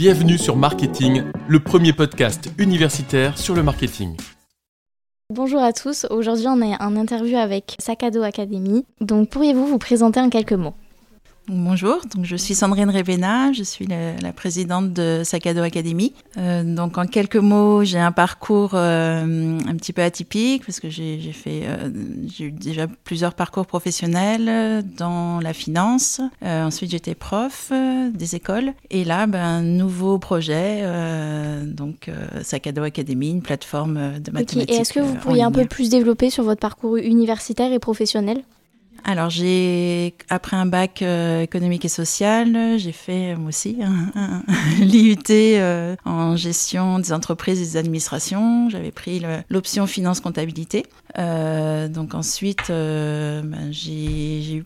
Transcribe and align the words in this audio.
Bienvenue 0.00 0.38
sur 0.38 0.56
Marketing, 0.56 1.24
le 1.46 1.60
premier 1.60 1.92
podcast 1.92 2.50
universitaire 2.56 3.36
sur 3.36 3.54
le 3.54 3.62
marketing. 3.62 4.16
Bonjour 5.28 5.62
à 5.62 5.74
tous, 5.74 6.06
aujourd'hui 6.08 6.46
on 6.48 6.62
est 6.62 6.74
en 6.80 6.96
interview 6.96 7.36
avec 7.36 7.76
Sakado 7.78 8.22
Academy. 8.22 8.86
Donc 9.02 9.28
pourriez-vous 9.28 9.66
vous 9.66 9.76
présenter 9.76 10.18
en 10.18 10.30
quelques 10.30 10.54
mots? 10.54 10.72
Bonjour, 11.52 12.00
donc 12.14 12.24
je 12.26 12.36
suis 12.36 12.54
Sandrine 12.54 12.90
Revena, 12.90 13.52
je 13.52 13.64
suis 13.64 13.84
la, 13.84 14.32
présidente 14.32 14.92
de 14.92 15.22
Sakado 15.24 15.62
Academy. 15.62 16.12
Euh, 16.38 16.62
donc 16.62 16.96
en 16.96 17.06
quelques 17.06 17.34
mots, 17.34 17.82
j'ai 17.82 17.98
un 17.98 18.12
parcours 18.12 18.70
euh, 18.74 19.58
un 19.58 19.74
petit 19.74 19.92
peu 19.92 20.00
atypique 20.00 20.64
parce 20.64 20.78
que 20.78 20.88
j'ai 20.88 21.18
fait, 21.32 21.62
euh, 21.64 21.90
j'ai 22.28 22.44
eu 22.44 22.52
déjà 22.52 22.86
plusieurs 22.86 23.34
parcours 23.34 23.66
professionnels 23.66 24.84
dans 24.96 25.40
la 25.40 25.52
finance. 25.52 26.20
ensuite, 26.40 26.92
j'étais 26.92 27.16
prof 27.16 27.72
des 28.14 28.36
écoles 28.36 28.72
et 28.90 29.02
là, 29.02 29.26
ben, 29.26 29.42
un 29.42 29.62
nouveau 29.62 30.20
projet, 30.20 30.84
donc 31.64 32.08
Sakado 32.42 32.84
Academy, 32.84 33.30
une 33.30 33.42
plateforme 33.42 34.20
de 34.20 34.30
mathématiques. 34.30 34.70
Et 34.70 34.74
est-ce 34.76 34.92
que 34.92 35.00
vous 35.00 35.16
pourriez 35.16 35.42
un 35.42 35.50
peu 35.50 35.64
plus 35.64 35.90
développer 35.90 36.30
sur 36.30 36.44
votre 36.44 36.60
parcours 36.60 36.96
universitaire 36.96 37.72
et 37.72 37.80
professionnel? 37.80 38.44
Alors 39.04 39.30
j'ai 39.30 40.14
après 40.28 40.56
un 40.56 40.66
bac 40.66 41.02
euh, 41.02 41.42
économique 41.42 41.84
et 41.84 41.88
social, 41.88 42.78
j'ai 42.78 42.92
fait 42.92 43.34
moi 43.36 43.48
aussi 43.48 43.78
un, 43.82 44.42
l'IUT 44.80 45.16
euh, 45.30 45.96
en 46.04 46.36
gestion 46.36 46.98
des 46.98 47.12
entreprises 47.12 47.60
et 47.60 47.64
des 47.64 47.76
administrations. 47.76 48.68
J'avais 48.70 48.90
pris 48.90 49.22
l'option 49.48 49.86
finance 49.86 50.20
comptabilité. 50.20 50.86
Euh, 51.18 51.88
donc 51.88 52.14
ensuite, 52.14 52.68
ben, 52.68 53.68
j'ai 53.70 54.56
eu 54.56 54.64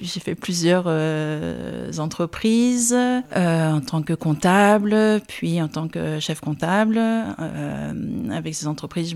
j'ai 0.00 0.20
fait 0.20 0.34
plusieurs 0.34 0.84
euh, 0.86 1.92
entreprises 1.98 2.94
euh, 2.94 3.72
en 3.72 3.80
tant 3.80 4.02
que 4.02 4.12
comptable, 4.12 5.20
puis 5.28 5.60
en 5.60 5.68
tant 5.68 5.88
que 5.88 6.20
chef 6.20 6.40
comptable. 6.40 6.98
Euh, 6.98 7.92
avec 8.30 8.54
ces 8.54 8.66
entreprises, 8.66 9.14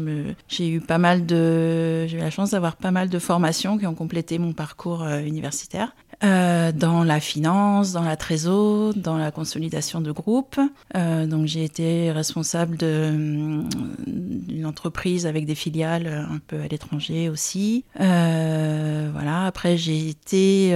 j'ai 0.48 0.68
eu 0.68 0.80
pas 0.80 0.98
mal 0.98 1.26
de, 1.26 2.06
j'ai 2.06 2.16
eu 2.16 2.20
la 2.20 2.30
chance 2.30 2.50
d'avoir 2.50 2.76
pas 2.76 2.90
mal 2.90 3.08
de 3.08 3.18
formations 3.18 3.78
qui 3.78 3.86
ont 3.86 3.94
complété 3.94 4.38
mon 4.38 4.52
parcours 4.52 5.04
universitaire. 5.04 5.92
Euh, 6.24 6.72
dans 6.72 7.04
la 7.04 7.20
finance, 7.20 7.92
dans 7.92 8.02
la 8.02 8.16
trésor, 8.16 8.92
dans 8.94 9.16
la 9.16 9.30
consolidation 9.30 10.00
de 10.00 10.10
groupes. 10.10 10.58
Euh, 10.96 11.26
donc 11.26 11.46
j'ai 11.46 11.62
été 11.62 12.10
responsable 12.10 12.76
d'une 12.76 14.66
entreprise 14.66 15.26
avec 15.26 15.46
des 15.46 15.54
filiales 15.54 16.08
un 16.08 16.40
peu 16.44 16.60
à 16.60 16.66
l'étranger 16.66 17.28
aussi. 17.28 17.84
Euh, 18.00 19.10
voilà. 19.12 19.46
Après 19.46 19.76
j'ai 19.76 20.08
été 20.08 20.72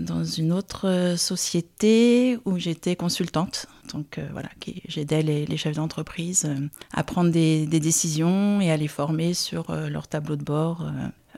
dans 0.00 0.24
une 0.24 0.52
autre 0.52 1.14
société 1.16 2.38
où 2.46 2.58
j'étais 2.58 2.96
consultante. 2.96 3.66
Donc 3.92 4.18
voilà, 4.32 4.48
j'aidais 4.88 5.22
les, 5.22 5.56
chefs 5.56 5.76
d'entreprise 5.76 6.50
à 6.92 7.04
prendre 7.04 7.30
des, 7.30 7.66
des, 7.66 7.80
décisions 7.80 8.60
et 8.60 8.72
à 8.72 8.76
les 8.76 8.88
former 8.88 9.34
sur 9.34 9.72
leur 9.72 10.08
tableau 10.08 10.36
de 10.36 10.42
bord 10.42 10.84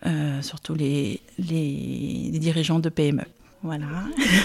euh, 0.06 0.41
surtout 0.41 0.75
les, 0.75 1.20
les, 1.39 2.39
dirigeants 2.39 2.79
de 2.79 2.89
PME. 2.89 3.25
Voilà. 3.62 3.84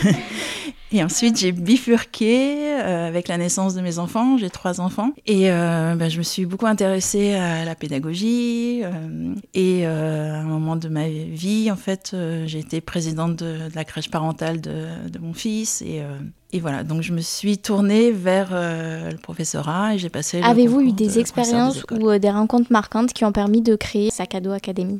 et 0.92 1.02
ensuite, 1.02 1.40
j'ai 1.40 1.54
bifurqué 1.54 2.74
euh, 2.74 3.08
avec 3.08 3.30
la 3.30 3.38
naissance 3.38 3.74
de 3.74 3.80
mes 3.80 3.98
enfants. 3.98 4.38
J'ai 4.38 4.50
trois 4.50 4.82
enfants. 4.82 5.12
Et 5.26 5.50
euh, 5.50 5.96
ben, 5.96 6.10
je 6.10 6.18
me 6.18 6.24
suis 6.24 6.46
beaucoup 6.46 6.66
intéressée 6.66 7.36
à 7.36 7.64
la 7.64 7.74
pédagogie. 7.74 8.82
et 9.54 9.86
à 9.86 10.40
un 10.40 10.44
moment 10.44 10.76
de 10.76 10.90
ma 10.90 11.08
vie, 11.08 11.72
en 11.72 11.78
fait, 11.78 12.14
j'ai 12.46 12.60
été 12.60 12.82
présidente 12.82 13.38
de, 13.38 13.60
la 13.74 13.86
crèche 13.86 14.12
parentale 14.12 14.60
de, 14.60 15.08
de 15.10 15.20
mon 15.20 15.34
fils. 15.34 15.82
Et, 15.82 16.02
et, 16.52 16.60
voilà, 16.60 16.84
donc 16.84 17.02
je 17.02 17.14
me 17.14 17.22
suis 17.22 17.58
tournée 17.58 18.12
vers 18.12 18.50
le 18.52 19.16
professorat 19.16 19.96
et 19.96 20.00
j'ai 20.00 20.10
passé. 20.10 20.42
Avez-vous 20.42 20.82
eu 20.82 20.92
des 20.92 21.20
expériences 21.20 21.86
ou 21.92 22.18
des 22.18 22.32
rencontres 22.32 22.74
marquantes 22.74 23.14
qui 23.14 23.24
ont 23.24 23.32
permis 23.32 23.62
de 23.62 23.78
créer 23.78 24.10
Sakado 24.12 24.52
Academy? 24.52 25.00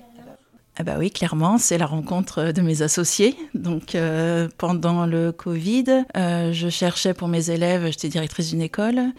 Ah 0.78 0.84
bah 0.84 0.96
oui, 0.98 1.10
clairement, 1.10 1.58
c'est 1.58 1.78
la 1.78 1.86
rencontre 1.86 2.52
de 2.52 2.62
mes 2.62 2.82
associés. 2.82 3.36
Donc 3.54 3.96
euh, 3.96 4.50
pendant 4.58 5.06
le 5.06 5.32
Covid, 5.32 6.04
euh, 6.18 6.52
je 6.52 6.68
cherchais 6.68 7.14
pour 7.14 7.30
mes 7.30 7.50
élèves, 7.50 7.86
j'étais 7.86 8.10
directrice 8.10 8.50
d'une 8.50 8.62
école, 8.62 9.14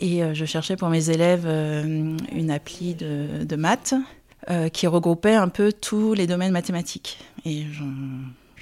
et 0.00 0.24
euh, 0.24 0.34
je 0.34 0.44
cherchais 0.44 0.76
pour 0.76 0.88
mes 0.88 1.10
élèves 1.10 1.46
une 1.46 2.50
appli 2.50 2.94
de, 2.94 3.44
de 3.44 3.56
maths 3.56 3.94
qui 4.72 4.86
regroupait 4.86 5.34
un 5.34 5.48
peu 5.48 5.72
tous 5.72 6.14
les 6.14 6.26
domaines 6.26 6.52
mathématiques. 6.52 7.18
Et 7.44 7.66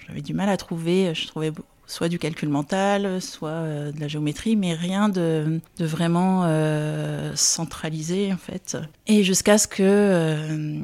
j'avais 0.07 0.21
du 0.21 0.35
mal 0.35 0.49
à 0.49 0.57
trouver, 0.57 1.15
je 1.15 1.29
trouvais 1.29 1.53
soit 1.87 2.09
du 2.09 2.19
calcul 2.19 2.49
mental, 2.49 3.21
soit 3.21 3.49
euh, 3.49 3.93
de 3.93 4.01
la 4.01 4.09
géométrie, 4.09 4.57
mais 4.57 4.75
rien 4.75 5.09
de, 5.09 5.61
vraiment 5.79 6.43
euh, 6.45 7.33
centralisé 7.35 8.33
en 8.33 8.37
fait. 8.37 8.77
Et 9.07 9.23
jusqu'à 9.23 9.59
ce 9.59 9.69
que 9.69 9.83
euh, 9.83 10.79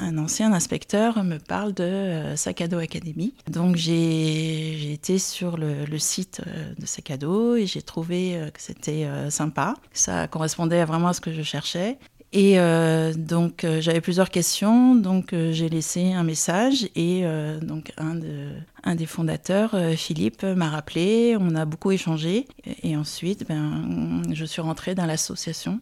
un 0.00 0.18
ancien 0.18 0.52
inspecteur 0.52 1.22
me 1.22 1.38
parle 1.38 1.72
de 1.72 2.34
Sakado 2.36 2.78
Academy. 2.78 3.34
Donc 3.50 3.76
j'ai 3.76 4.92
été 4.92 5.18
sur 5.18 5.56
le, 5.56 5.98
site 5.98 6.42
de 6.78 6.86
Sakado 6.86 7.56
et 7.56 7.66
j'ai 7.66 7.82
trouvé 7.82 8.38
que 8.54 8.60
c'était 8.60 9.08
sympa, 9.30 9.74
que 9.92 9.98
ça 9.98 10.28
correspondait 10.28 10.84
vraiment 10.84 11.08
à 11.08 11.12
ce 11.12 11.20
que 11.20 11.32
je 11.32 11.42
cherchais. 11.42 11.98
Et 12.32 12.60
euh, 12.60 13.14
donc 13.14 13.64
euh, 13.64 13.80
j'avais 13.80 14.02
plusieurs 14.02 14.28
questions, 14.28 14.94
donc 14.94 15.32
euh, 15.32 15.50
j'ai 15.52 15.70
laissé 15.70 16.12
un 16.12 16.24
message 16.24 16.88
et 16.94 17.24
donc 17.62 17.92
un, 17.96 18.14
de, 18.14 18.50
un, 18.84 18.94
des 18.94 19.06
fondateurs, 19.06 19.74
Philippe, 19.96 20.42
m'a 20.42 20.68
rappelé, 20.68 21.36
on 21.40 21.54
a 21.54 21.64
beaucoup 21.64 21.90
échangé 21.90 22.46
et, 22.82 22.96
ensuite 22.96 23.46
ben, 23.48 24.22
je 24.32 24.44
suis 24.44 24.60
rentrée 24.60 24.94
dans 24.94 25.06
l'association. 25.06 25.80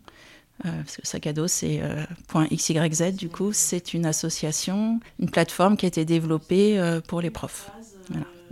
parce 0.62 0.97
que 0.97 1.07
Sakado, 1.07 1.49
c'est 1.49 1.81
.xyz, 2.53 3.17
du 3.17 3.28
coup, 3.28 3.53
c'est 3.53 3.95
une 3.95 4.07
association, 4.07 5.01
une 5.19 5.31
plateforme 5.31 5.77
qui 5.77 5.87
a 5.87 5.89
été 5.89 6.05
développée 6.05 6.81
pour 7.09 7.21
les 7.21 7.31
profs. 7.31 7.71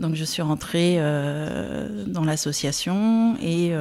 Donc 0.01 0.17
je 0.17 0.25
suis 0.25 0.43
rentrée 0.43 0.97
dans 0.97 2.25
l'association 2.25 3.37
et 3.41 3.73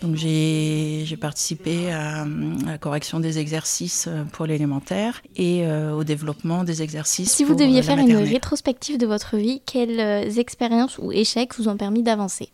donc 0.00 0.16
j'ai 0.16 1.16
participé 1.20 1.92
à, 1.92 2.24
la 2.66 2.78
correction 2.78 3.20
des 3.20 3.38
exercices 3.38 4.06
euh, 4.08 4.24
pour 4.24 4.46
l'élémentaire 4.46 5.20
et 5.36 5.66
euh, 5.66 5.92
au 5.92 6.04
développement 6.04 6.64
des 6.64 6.82
exercices. 6.82 7.32
Si 7.32 7.44
vous 7.44 7.54
deviez 7.54 7.82
faire 7.82 7.98
une 7.98 8.16
rétrospective 8.16 8.98
de 8.98 9.06
votre 9.06 9.36
vie, 9.36 9.62
quelles 9.64 10.00
euh, 10.00 10.30
expériences 10.38 10.98
ou 10.98 11.12
échecs 11.12 11.54
vous 11.56 11.68
ont 11.68 11.76
permis 11.76 12.02
d'avancer? 12.02 12.50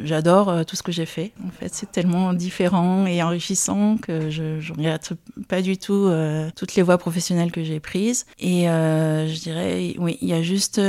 J'adore 0.00 0.64
tout 0.64 0.76
ce 0.76 0.84
que 0.84 0.92
j'ai 0.92 1.06
fait. 1.06 1.32
En 1.44 1.50
fait, 1.50 1.74
c'est 1.74 1.90
tellement 1.90 2.32
différent 2.32 3.04
et 3.06 3.20
enrichissant 3.20 3.96
que 3.96 4.30
je 4.30 4.42
ne 4.44 4.72
regrette 4.72 5.14
pas 5.48 5.60
du 5.60 5.76
tout 5.76 6.08
toutes 6.54 6.76
les 6.76 6.82
voies 6.82 6.98
professionnelles 6.98 7.50
que 7.50 7.64
j'ai 7.64 7.80
prises. 7.80 8.24
Et 8.38 8.66
je 8.66 9.40
dirais, 9.40 9.96
oui, 9.98 10.16
il 10.20 10.28
y 10.28 10.34
a 10.34 10.40
juste 10.40 10.80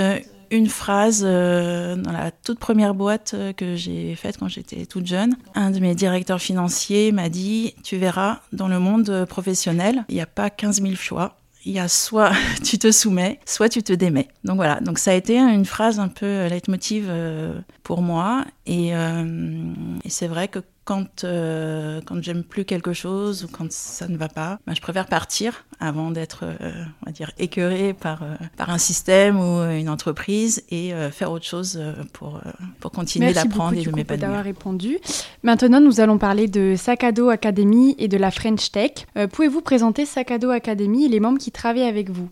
une 0.51 0.67
phrase 0.67 1.23
euh, 1.25 1.95
dans 1.95 2.11
la 2.11 2.31
toute 2.31 2.59
première 2.59 2.93
boîte 2.93 3.33
euh, 3.33 3.53
que 3.53 3.75
j'ai 3.75 4.15
faite 4.15 4.37
quand 4.37 4.47
j'étais 4.47 4.85
toute 4.85 5.05
jeune. 5.05 5.35
Un 5.55 5.71
de 5.71 5.79
mes 5.79 5.95
directeurs 5.95 6.41
financiers 6.41 7.11
m'a 7.11 7.29
dit 7.29 7.75
Tu 7.83 7.97
verras, 7.97 8.39
dans 8.53 8.67
le 8.67 8.79
monde 8.79 9.25
professionnel, 9.27 10.05
il 10.09 10.15
n'y 10.15 10.21
a 10.21 10.25
pas 10.25 10.49
15 10.49 10.81
000 10.81 10.95
choix. 10.95 11.35
Il 11.65 11.73
y 11.73 11.79
a 11.79 11.88
soit 11.88 12.31
tu 12.63 12.77
te 12.77 12.91
soumets, 12.91 13.39
soit 13.45 13.69
tu 13.69 13.83
te 13.83 13.93
démets. 13.93 14.29
Donc 14.43 14.55
voilà, 14.55 14.79
donc 14.79 14.97
ça 14.97 15.11
a 15.11 15.13
été 15.13 15.38
une 15.38 15.65
phrase 15.65 15.99
un 15.99 16.07
peu 16.07 16.47
leitmotiv 16.47 17.07
euh, 17.09 17.59
pour 17.83 18.01
moi. 18.01 18.45
Et, 18.65 18.89
et 18.89 20.09
c'est 20.09 20.27
vrai 20.27 20.47
que 20.47 20.59
quand, 20.89 21.23
euh, 21.23 22.01
quand 22.03 22.23
j'aime 22.23 22.44
plus 22.44 22.66
quelque 22.66 22.94
chose 22.94 23.44
ou 23.44 23.47
quand 23.47 23.72
ça 23.72 24.07
ne 24.07 24.17
va 24.17 24.27
pas, 24.27 24.57
ben, 24.66 24.73
je 24.73 24.81
préfère 24.81 25.05
partir 25.05 25.66
avant 25.79 26.09
d'être, 26.09 26.39
euh, 26.45 26.57
on 27.03 27.05
va 27.05 27.11
dire, 27.11 27.31
écœuré 27.38 27.94
par, 27.94 28.23
euh, 28.23 28.33
par 28.57 28.72
un 28.72 28.79
système 28.79 29.39
ou 29.39 29.61
une 29.69 29.88
entreprise 29.88 30.63
et 30.72 30.91
faire 31.11 31.31
autre 31.31 31.45
chose 31.45 31.79
pour, 32.11 32.41
pour 32.79 32.91
continuer 32.91 33.33
d'apprendre 33.33 33.77
et 33.77 33.83
de 33.83 33.91
m'épanouir. 33.91 34.22
d'avoir 34.22 34.44
répondu. 34.44 34.97
Maintenant, 35.44 35.80
nous 35.80 36.00
allons 36.00 36.18
parler 36.18 36.47
de 36.47 36.74
Sakado 36.75 37.30
Academy 37.30 37.95
et 38.00 38.07
de 38.07 38.18
la 38.18 38.31
French 38.31 38.71
Tech. 38.71 39.06
Pouvez-vous 39.31 39.62
présenter 39.62 40.07
Sakado 40.07 40.50
Academy 40.50 41.06
et 41.06 41.07
les 41.07 41.19
membres 41.19 41.38
qui 41.38 41.51
travaillent 41.51 41.83
avec 41.83 42.09
vous? 42.09 42.30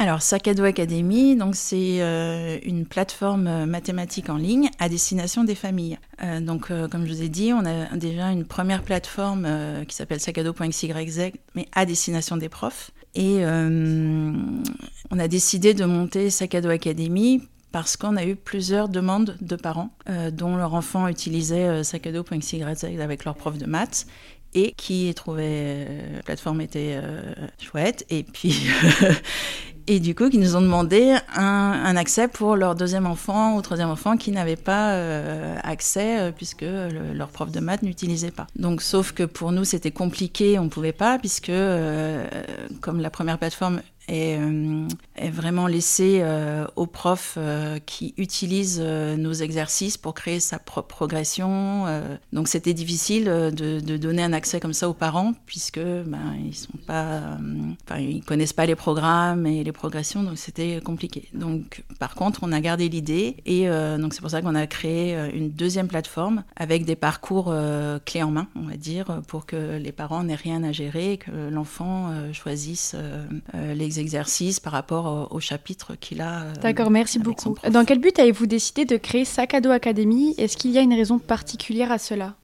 Alors, 0.00 0.22
Sakado 0.22 0.64
Academy, 0.64 1.36
donc 1.36 1.54
c'est 1.54 2.00
euh, 2.00 2.58
une 2.64 2.86
plateforme 2.86 3.46
euh, 3.46 3.66
mathématique 3.66 4.30
en 4.30 4.38
ligne 4.38 4.70
à 4.78 4.88
destination 4.88 5.44
des 5.44 5.54
familles. 5.54 5.98
Euh, 6.22 6.40
donc, 6.40 6.68
comme 6.90 7.04
je 7.04 7.12
vous 7.12 7.20
ai 7.20 7.28
dit, 7.28 7.52
on 7.52 7.66
a 7.66 7.94
déjà 7.98 8.30
une 8.30 8.46
première 8.46 8.82
plateforme 8.82 9.46
qui 9.86 9.94
s'appelle 9.94 10.18
sakado.xyz, 10.18 11.32
mais 11.54 11.68
à 11.74 11.84
destination 11.84 12.38
des 12.38 12.48
profs. 12.48 12.92
Et 13.14 13.44
on 13.44 15.18
a 15.18 15.28
décidé 15.28 15.74
de 15.74 15.84
monter 15.84 16.30
Sakado 16.30 16.70
Academy 16.70 17.42
parce 17.70 17.98
qu'on 17.98 18.16
a 18.16 18.24
eu 18.24 18.36
plusieurs 18.36 18.88
demandes 18.88 19.36
de 19.42 19.56
parents 19.56 19.90
dont 20.32 20.56
leur 20.56 20.72
enfant 20.72 21.08
utilisait 21.08 21.84
sakado.xyz 21.84 22.64
avec 23.00 23.24
leur 23.24 23.34
prof 23.34 23.58
de 23.58 23.66
maths 23.66 24.06
et 24.54 24.72
qui 24.72 25.12
trouvaient 25.14 25.86
la 26.14 26.22
plateforme 26.22 26.60
était 26.60 27.00
chouette 27.58 28.06
et 28.10 28.22
puis 28.22 28.66
et 29.90 29.98
du 29.98 30.14
coup 30.14 30.30
qui 30.30 30.38
nous 30.38 30.54
ont 30.54 30.60
demandé 30.60 31.16
un, 31.34 31.96
accès 31.96 32.28
pour 32.28 32.54
leur 32.54 32.76
deuxième 32.76 33.06
enfant 33.06 33.56
ou 33.56 33.62
troisième 33.62 33.90
enfant 33.90 34.16
qui 34.16 34.30
n'avait 34.30 34.54
pas 34.54 34.94
accès 35.64 36.32
puisque 36.36 36.64
leur 36.64 37.28
prof 37.28 37.50
de 37.50 37.58
maths 37.58 37.82
n'utilisait 37.82 38.30
pas. 38.30 38.46
Donc 38.54 38.82
sauf 38.82 39.10
que 39.10 39.24
pour 39.24 39.50
nous 39.50 39.64
c'était 39.64 39.90
compliqué, 39.90 40.60
on 40.60 40.68
pouvait 40.68 40.92
pas 40.92 41.18
puisque 41.18 41.52
comme 42.80 43.00
la 43.00 43.10
première 43.10 43.38
plateforme 43.38 43.82
est, 44.10 44.38
euh, 44.38 44.88
vraiment 45.30 45.66
laissé 45.66 46.20
euh, 46.22 46.66
aux 46.76 46.86
profs 46.86 47.34
euh, 47.36 47.78
qui 47.78 48.14
utilisent 48.16 48.80
nos 48.80 49.32
exercices 49.32 49.96
pour 49.96 50.14
créer 50.14 50.40
sa 50.40 50.58
propre 50.58 50.88
progression. 50.88 51.86
donc 52.32 52.48
c'était 52.48 52.74
difficile 52.74 53.24
de, 53.24 53.96
donner 53.96 54.22
un 54.22 54.32
accès 54.32 54.60
comme 54.60 54.72
ça 54.72 54.88
aux 54.88 54.94
parents 54.94 55.34
puisque 55.46 55.78
ben, 55.80 56.34
ils 56.44 56.54
sont 56.54 56.72
connaissent 58.26 58.52
pas 58.52 58.66
les 58.66 58.74
programmes 58.74 59.46
et 59.46 59.62
les 59.62 59.72
progressions, 59.72 60.22
donc 60.22 60.38
c'était 60.38 60.80
compliqué. 60.80 61.28
Donc 61.32 61.84
par 61.98 62.14
contre, 62.14 62.40
on 62.42 62.52
a 62.52 62.60
gardé 62.60 62.88
l'idée 62.88 63.36
et 63.46 63.68
donc 63.98 64.14
c'est 64.14 64.20
pour 64.20 64.30
ça 64.30 64.42
qu'on 64.42 64.54
a 64.54 64.66
créé 64.66 65.16
une 65.34 65.50
deuxième 65.50 65.88
plateforme 65.88 66.44
avec 66.56 66.84
des 66.84 66.96
parcours 66.96 67.54
clés 68.04 68.22
en 68.22 68.30
main, 68.30 68.48
on 68.56 68.62
va 68.62 68.76
dire, 68.76 69.22
pour 69.28 69.46
que 69.46 69.78
les 69.78 69.92
parents 69.92 70.24
n'aient 70.24 70.34
rien 70.34 70.62
à 70.64 70.72
gérer, 70.72 71.18
que 71.18 71.50
l'enfant 71.50 72.12
choisisse 72.32 72.96
l'exercice 73.54 73.99
exercices 74.00 74.60
par 74.60 74.72
rapport 74.72 75.28
au, 75.30 75.40
chapitre 75.40 75.94
qu'il 75.94 76.20
a. 76.20 76.42
Euh, 76.42 76.54
D'accord, 76.54 76.90
merci 76.90 77.18
beaucoup. 77.18 77.56
Dans 77.70 77.84
quel 77.84 77.98
but 77.98 78.18
avez-vous 78.18 78.46
décidé 78.46 78.84
de 78.84 78.96
créer 78.96 79.24
Sakado 79.24 79.70
Academy? 79.70 80.34
Est-ce 80.38 80.56
qu'il 80.56 80.70
y 80.72 80.78
a 80.78 80.80
une 80.80 80.94
raison 80.94 81.18
particulière 81.18 81.92
à 81.92 81.98
cela? 81.98 82.34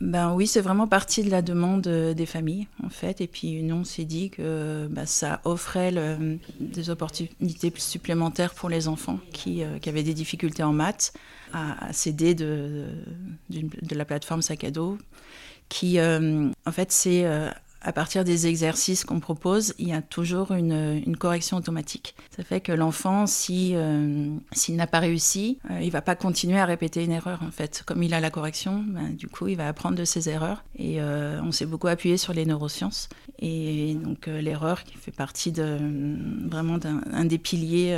Ben 0.00 0.32
oui, 0.32 0.46
c'est 0.46 0.60
vraiment 0.60 0.86
partie 0.86 1.24
de 1.24 1.30
la 1.30 1.42
demande 1.42 1.86
euh, 1.88 2.14
des 2.14 2.26
familles, 2.26 2.68
en 2.84 2.88
fait. 2.88 3.20
Et 3.20 3.26
puis, 3.26 3.62
nous, 3.62 3.76
on 3.76 3.84
s'est 3.84 4.04
dit 4.04 4.30
que 4.30 4.86
ben, 4.90 5.06
ça 5.06 5.40
offrait 5.44 5.92
des 6.60 6.90
opportunités 6.90 7.72
supplémentaires 7.76 8.54
pour 8.54 8.68
les 8.68 8.86
enfants 8.86 9.18
qui, 9.32 9.64
euh, 9.64 9.78
qui 9.78 9.88
avaient 9.88 10.04
des 10.04 10.14
difficultés 10.14 10.62
en 10.62 10.72
maths 10.72 11.12
à, 11.52 11.92
s'aider 11.92 12.34
de, 12.34 12.84
de, 13.50 13.94
la 13.96 14.04
plateforme 14.04 14.42
Sakado, 14.42 14.98
qui, 15.68 15.98
en 16.00 16.72
fait, 16.72 16.92
c'est 16.92 17.24
à 17.80 17.92
partir 17.92 18.24
des 18.24 18.46
exercices 18.48 19.04
qu'on 19.04 19.20
propose, 19.20 19.74
il 19.78 19.88
y 19.88 19.92
a 19.92 20.02
toujours 20.02 20.52
une, 20.52 21.00
une, 21.06 21.16
correction 21.16 21.56
automatique. 21.56 22.16
Ça 22.36 22.42
fait 22.42 22.60
que 22.60 22.72
l'enfant, 22.72 23.26
si, 23.26 23.72
euh, 23.74 24.30
s'il 24.52 24.74
n'a 24.76 24.88
pas 24.88 24.98
réussi, 24.98 25.58
euh, 25.70 25.80
il 25.80 25.90
va 25.90 26.02
pas 26.02 26.16
continuer 26.16 26.58
à 26.58 26.64
répéter 26.64 27.04
une 27.04 27.12
erreur 27.12 27.40
en 27.46 27.52
fait. 27.52 27.84
Comme 27.86 28.02
il 28.02 28.14
a 28.14 28.20
la 28.20 28.30
correction, 28.30 28.84
ben, 28.86 29.14
du 29.14 29.28
coup, 29.28 29.46
il 29.46 29.56
va 29.56 29.68
apprendre 29.68 29.96
de 29.96 30.04
ses 30.04 30.28
erreurs. 30.28 30.64
Et 30.76 31.00
euh, 31.00 31.40
on 31.42 31.52
s'est 31.52 31.66
beaucoup 31.66 31.86
appuyé 31.86 32.16
sur 32.16 32.32
les 32.32 32.46
neurosciences. 32.46 33.08
Et 33.38 33.94
donc 33.94 34.26
l'erreur 34.26 34.82
qui 34.82 34.96
fait 34.96 35.12
partie 35.12 35.52
de 35.52 35.78
vraiment 36.48 36.78
d'un 36.78 37.24
des 37.24 37.38
piliers 37.38 37.96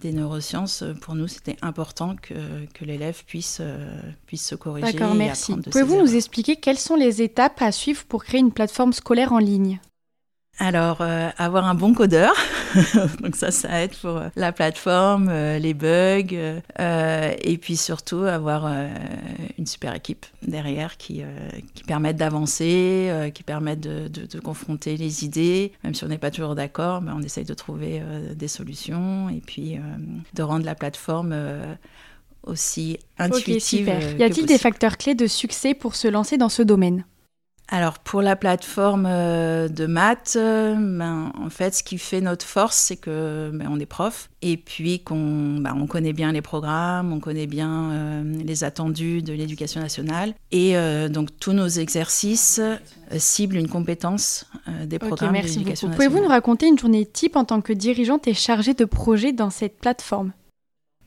des 0.00 0.12
neurosciences, 0.12 0.82
pour 1.00 1.14
nous, 1.14 1.28
c'était 1.28 1.56
important 1.62 2.16
que, 2.16 2.34
que 2.74 2.84
l'élève 2.84 3.22
puisse, 3.24 3.62
puisse 4.26 4.44
se 4.44 4.56
corriger. 4.56 4.92
D'accord, 4.92 5.14
merci. 5.14 5.54
Pouvez-vous 5.54 6.00
nous 6.00 6.16
expliquer 6.16 6.56
quelles 6.56 6.78
sont 6.78 6.96
les 6.96 7.22
étapes 7.22 7.62
à 7.62 7.70
suivre 7.70 8.02
pour 8.08 8.24
créer 8.24 8.40
une 8.40 8.50
plateforme 8.50 8.92
scolaire 8.92 9.11
en 9.30 9.38
ligne 9.38 9.78
alors, 10.58 10.98
euh, 11.00 11.30
avoir 11.38 11.66
un 11.66 11.74
bon 11.74 11.94
codeur, 11.94 12.34
donc 13.22 13.36
ça, 13.36 13.50
ça 13.50 13.82
aide 13.82 13.96
pour 13.96 14.18
euh, 14.18 14.28
la 14.36 14.52
plateforme, 14.52 15.28
euh, 15.30 15.58
les 15.58 15.72
bugs, 15.72 16.36
et 16.78 17.58
puis 17.58 17.76
surtout 17.76 18.18
avoir 18.18 18.70
une 19.58 19.66
super 19.66 19.94
équipe 19.94 20.26
derrière 20.42 20.98
qui, 20.98 21.22
qui 21.74 21.84
permettent 21.84 22.18
d'avancer, 22.18 23.30
qui 23.34 23.42
permettent 23.42 23.80
de, 23.80 24.40
confronter 24.40 24.96
les 24.96 25.24
idées, 25.24 25.72
même 25.84 25.94
si 25.94 26.04
on 26.04 26.08
n'est 26.08 26.18
pas 26.18 26.30
toujours 26.30 26.54
d'accord, 26.54 27.00
mais 27.00 27.12
on 27.12 27.20
essaye 27.20 27.44
de 27.44 27.54
trouver 27.54 28.02
des 28.34 28.48
solutions, 28.48 29.30
et 29.30 29.40
puis 29.40 29.78
de 30.34 30.42
rendre 30.42 30.66
la 30.66 30.74
plateforme 30.74 31.34
aussi 32.42 32.98
intuitive. 33.18 33.86
super. 33.86 34.16
y 34.18 34.22
a-t-il 34.22 34.46
des 34.46 34.58
facteurs 34.58 34.96
clés 34.96 35.14
de 35.14 35.26
succès 35.26 35.74
pour 35.74 35.94
se 35.94 36.08
lancer 36.08 36.36
dans 36.36 36.48
ce 36.48 36.62
domaine? 36.62 37.04
Alors 37.72 37.98
pour 37.98 38.20
la 38.20 38.36
plateforme 38.36 39.06
euh, 39.08 39.66
de 39.66 39.86
maths, 39.86 40.34
euh, 40.36 40.74
ben, 40.76 41.32
en 41.42 41.48
fait 41.48 41.74
ce 41.74 41.82
qui 41.82 41.96
fait 41.96 42.20
notre 42.20 42.44
force 42.44 42.76
c'est 42.76 42.96
que 42.96 43.50
ben, 43.50 43.66
on 43.70 43.80
est 43.80 43.86
prof 43.86 44.28
et 44.42 44.58
puis 44.58 45.00
qu'on 45.00 45.56
ben, 45.58 45.74
on 45.74 45.86
connaît 45.86 46.12
bien 46.12 46.32
les 46.32 46.42
programmes, 46.42 47.14
on 47.14 47.18
connaît 47.18 47.46
bien 47.46 47.90
euh, 47.90 48.42
les 48.44 48.62
attendus 48.62 49.22
de 49.22 49.32
l'éducation 49.32 49.80
nationale 49.80 50.34
et 50.50 50.74
donc 51.08 51.30
tous 51.40 51.52
nos 51.52 51.66
exercices 51.66 52.60
ciblent 53.16 53.56
une 53.56 53.68
compétence 53.68 54.44
des 54.84 54.98
programmes 54.98 55.32
de 55.32 55.36
l'éducation 55.38 55.88
nationale. 55.88 55.96
Pouvez-vous 55.96 56.22
nous 56.22 56.28
raconter 56.28 56.68
une 56.68 56.78
journée 56.78 57.06
type 57.06 57.36
en 57.36 57.46
tant 57.46 57.62
que 57.62 57.72
dirigeante 57.72 58.28
et 58.28 58.34
chargée 58.34 58.74
de 58.74 58.84
projet 58.84 59.32
dans 59.32 59.48
cette 59.48 59.78
plateforme? 59.78 60.32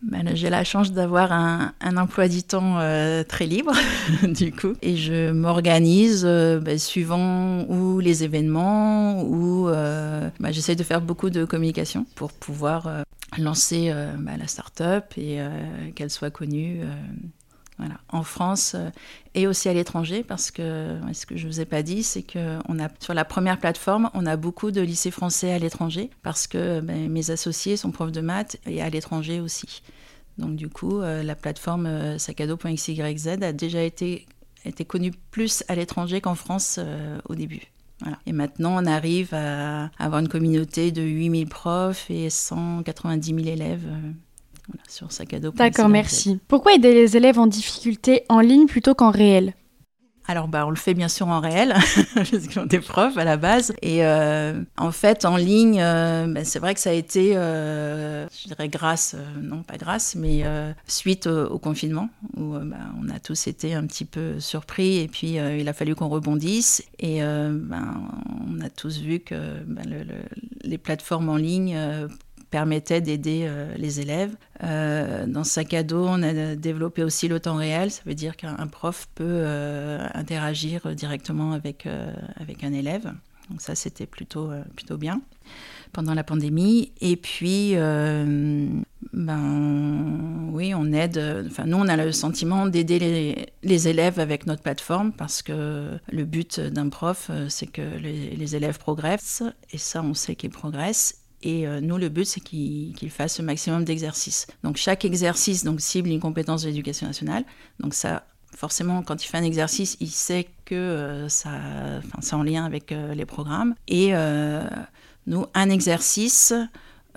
Ben, 0.06 0.36
j'ai 0.36 0.52
la 0.52 0.64
chance 0.64 0.92
d'avoir 0.92 1.32
un, 1.32 1.74
emploi 1.98 2.28
du 2.28 2.44
temps 2.44 2.80
euh, 2.80 3.24
très 3.24 3.48
libre, 3.48 3.74
du 4.24 4.52
coup, 4.52 4.74
et 4.82 4.98
je 4.98 5.32
m'organise 5.32 6.24
euh, 6.26 6.60
ben, 6.60 6.78
suivant 6.78 7.64
où 7.70 8.00
les 8.00 8.24
événements, 8.24 9.24
où 9.24 9.68
euh, 9.68 10.30
ben, 10.40 10.52
j'essaie 10.52 10.76
de 10.76 10.84
faire 10.84 11.02
beaucoup 11.02 11.32
de 11.32 11.44
communication 11.44 12.06
pour 12.14 12.32
pouvoir 12.32 13.04
lancer 13.40 13.92
ben, 14.20 14.38
la 14.38 14.48
start-up 14.48 15.06
et 15.18 15.40
qu'elle 15.96 16.12
soit 16.12 16.30
connue. 16.30 16.82
En 18.16 18.24
France 18.24 18.78
et 19.34 19.46
aussi 19.46 19.68
à 19.68 19.74
l'étranger, 19.74 20.24
parce 20.24 20.50
que 20.50 20.98
ce 21.12 21.26
que 21.26 21.36
je 21.36 21.46
ne 21.48 21.52
vous 21.52 21.60
ai 21.60 21.66
pas 21.66 21.84
dit, 21.84 22.02
c'est 22.02 22.24
que 22.24 22.60
a, 22.60 22.90
sur 23.00 23.14
la 23.14 23.26
première 23.26 23.60
plateforme, 23.60 24.10
on 24.14 24.26
a 24.26 24.38
beaucoup 24.38 24.72
de 24.72 24.80
lycées 24.80 25.12
français 25.12 25.52
à 25.52 25.60
l'étranger, 25.60 26.10
parce 26.24 26.48
que 26.48 26.80
mes 26.80 27.30
associés 27.32 27.76
sont 27.76 27.92
profs 27.92 28.14
de 28.14 28.22
maths 28.22 28.56
et 28.66 28.82
à 28.82 28.90
l'étranger 28.90 29.42
aussi. 29.42 29.82
Donc 30.38 30.56
du 30.56 30.70
coup, 30.70 31.02
euh, 31.02 31.24
la 31.24 31.36
plateforme 31.36 31.86
euh, 31.86 32.18
sacado.xyz 32.18 33.28
a 33.28 33.54
déjà 33.54 33.82
été, 33.82 34.26
connue 34.88 35.12
plus 35.32 35.64
à 35.68 35.76
l'étranger 35.76 36.22
qu'en 36.22 36.36
France 36.36 36.80
euh, 36.80 37.18
au 37.30 37.36
début. 37.36 37.62
Et 38.26 38.34
maintenant, 38.34 38.84
on 38.84 38.86
arrive 38.86 39.34
à 39.34 39.90
avoir 39.98 40.20
une 40.20 40.28
communauté 40.28 40.92
de 40.92 41.02
8000 41.02 41.48
profs 41.48 42.12
et 42.12 42.30
190 42.30 43.34
000 43.34 43.48
élèves 43.48 43.88
voilà, 44.68 44.84
sur 44.88 45.12
sacado.xyz. 45.12 45.58
D'accord, 45.58 45.90
merci. 45.90 46.40
Pourquoi 46.48 46.74
aider 46.74 46.94
les 46.94 47.18
élèves 47.18 47.40
en 47.40 47.48
difficulté 47.48 48.24
en 48.30 48.40
ligne 48.40 48.68
plutôt 48.68 48.96
qu'en 48.96 49.12
réel? 49.12 49.54
Alors, 50.28 50.48
bah, 50.48 50.66
on 50.66 50.72
le 50.72 50.76
fait 50.76 50.96
bien 50.96 51.08
sûr 51.08 51.28
en 51.28 51.40
réel, 51.40 51.76
parce 52.16 52.48
qu'on 52.48 52.68
est 52.68 52.80
profs 52.80 53.18
à 53.18 53.24
la 53.24 53.38
base. 53.38 53.74
Et 53.82 54.04
euh, 54.04 54.60
en 54.78 54.92
fait, 54.92 55.24
en 55.24 55.38
ligne, 55.38 55.80
euh, 55.80 56.26
bah, 56.28 56.44
c'est 56.44 56.58
vrai 56.58 56.74
que 56.74 56.80
ça 56.80 56.90
a 56.90 56.94
été, 56.94 57.38
euh, 57.38 58.26
je 58.30 58.48
dirais 58.48 58.68
grâce, 58.68 59.16
non 59.40 59.62
pas 59.62 59.78
grâce, 59.78 60.16
mais 60.16 60.44
suite 60.88 61.28
au, 61.28 61.60
confinement, 61.60 62.10
où 62.38 62.54
bah, 62.54 62.78
on 63.02 63.10
a 63.10 63.20
tous 63.20 63.48
été 63.48 63.76
un 63.76 63.86
petit 63.86 64.06
peu 64.06 64.40
surpris, 64.40 64.98
et 64.98 65.08
puis 65.08 65.34
il 65.36 65.68
a 65.68 65.74
fallu 65.74 65.96
qu'on 65.96 66.10
rebondisse. 66.10 66.84
Et 67.00 67.20
ben, 67.22 68.10
on 68.48 68.62
a 68.62 68.70
tous 68.70 69.00
vu 69.00 69.20
que 69.20 69.36
les 70.64 70.78
plateformes 70.78 71.30
en 71.30 71.38
ligne 71.38 71.78
permettait 72.56 73.02
d'aider 73.02 73.42
euh, 73.44 73.76
les 73.76 74.00
élèves. 74.00 74.34
Euh, 74.64 75.26
dans 75.28 75.44
Sac 75.44 75.74
à 75.74 75.84
dos, 75.84 76.06
on 76.08 76.24
a 76.24 76.56
développé 76.56 77.04
aussi 77.04 77.28
le 77.28 77.42
temps 77.42 77.58
réel. 77.58 77.92
Ça 77.92 78.02
veut 78.06 78.16
dire 78.16 78.38
qu'un 78.38 78.68
prof 78.68 79.10
peut 79.14 79.26
euh, 79.28 80.08
interagir 80.14 80.96
directement 80.96 81.52
avec, 81.52 81.86
avec 82.38 82.64
un 82.64 82.72
élève. 82.72 83.12
Donc 83.50 83.60
ça, 83.60 83.76
c'était 83.76 84.06
plutôt, 84.06 84.52
plutôt 84.78 84.96
bien 84.96 85.22
pendant 85.92 86.14
la 86.14 86.24
pandémie. 86.24 86.94
Et 87.02 87.18
puis, 87.18 87.76
ben, 87.76 88.86
oui, 90.54 90.74
on 90.74 90.94
aide. 90.94 91.44
Enfin, 91.46 91.66
nous, 91.66 91.76
on 91.76 91.90
a 91.90 91.98
le 91.98 92.14
sentiment 92.14 92.68
d'aider 92.68 93.50
les, 93.64 93.88
élèves 93.90 94.22
avec 94.22 94.48
notre 94.48 94.62
plateforme 94.62 95.12
parce 95.12 95.42
que 95.42 95.90
le 96.10 96.24
but 96.24 96.62
d'un 96.62 96.88
prof, 96.88 97.30
c'est 97.50 97.68
que 97.68 97.82
les, 97.82 98.56
élèves 98.56 98.80
progressent. 98.80 99.44
Et 99.74 99.78
ça, 99.78 100.02
on 100.02 100.14
sait 100.14 100.36
qu'ils 100.36 100.52
progressent. 100.52 101.25
Et 101.46 101.68
euh, 101.68 101.80
nous, 101.80 101.98
le 101.98 102.10
but, 102.10 102.26
c'est 102.26 102.42
qu'ils 102.42 103.12
fassent 103.12 103.38
le 103.38 103.46
maximum 103.46 103.86
d'exercices. 103.86 104.48
Donc 104.64 104.78
chaque 104.78 105.06
exercice 105.06 105.64
donc, 105.64 105.80
cible 105.80 106.10
une 106.10 106.20
compétence 106.20 106.64
de 106.64 106.70
l'éducation 106.70 107.06
nationale. 107.06 107.46
Donc 107.80 107.94
ça, 107.94 108.26
forcément, 108.56 109.04
quand 109.04 109.24
il 109.24 109.28
fait 109.28 109.38
un 109.38 109.44
exercice, 109.44 109.96
il 110.00 110.10
sait 110.10 110.48
que 110.66 110.74
euh, 110.74 111.30
ça, 111.30 111.52
c'est 112.20 112.34
en 112.34 112.42
lien 112.42 112.66
avec 112.66 112.92
euh, 112.92 113.14
les 113.14 113.26
programmes. 113.26 113.76
Et 113.88 114.12
nous, 115.28 115.46
un 115.54 115.70
exercice, 115.70 116.54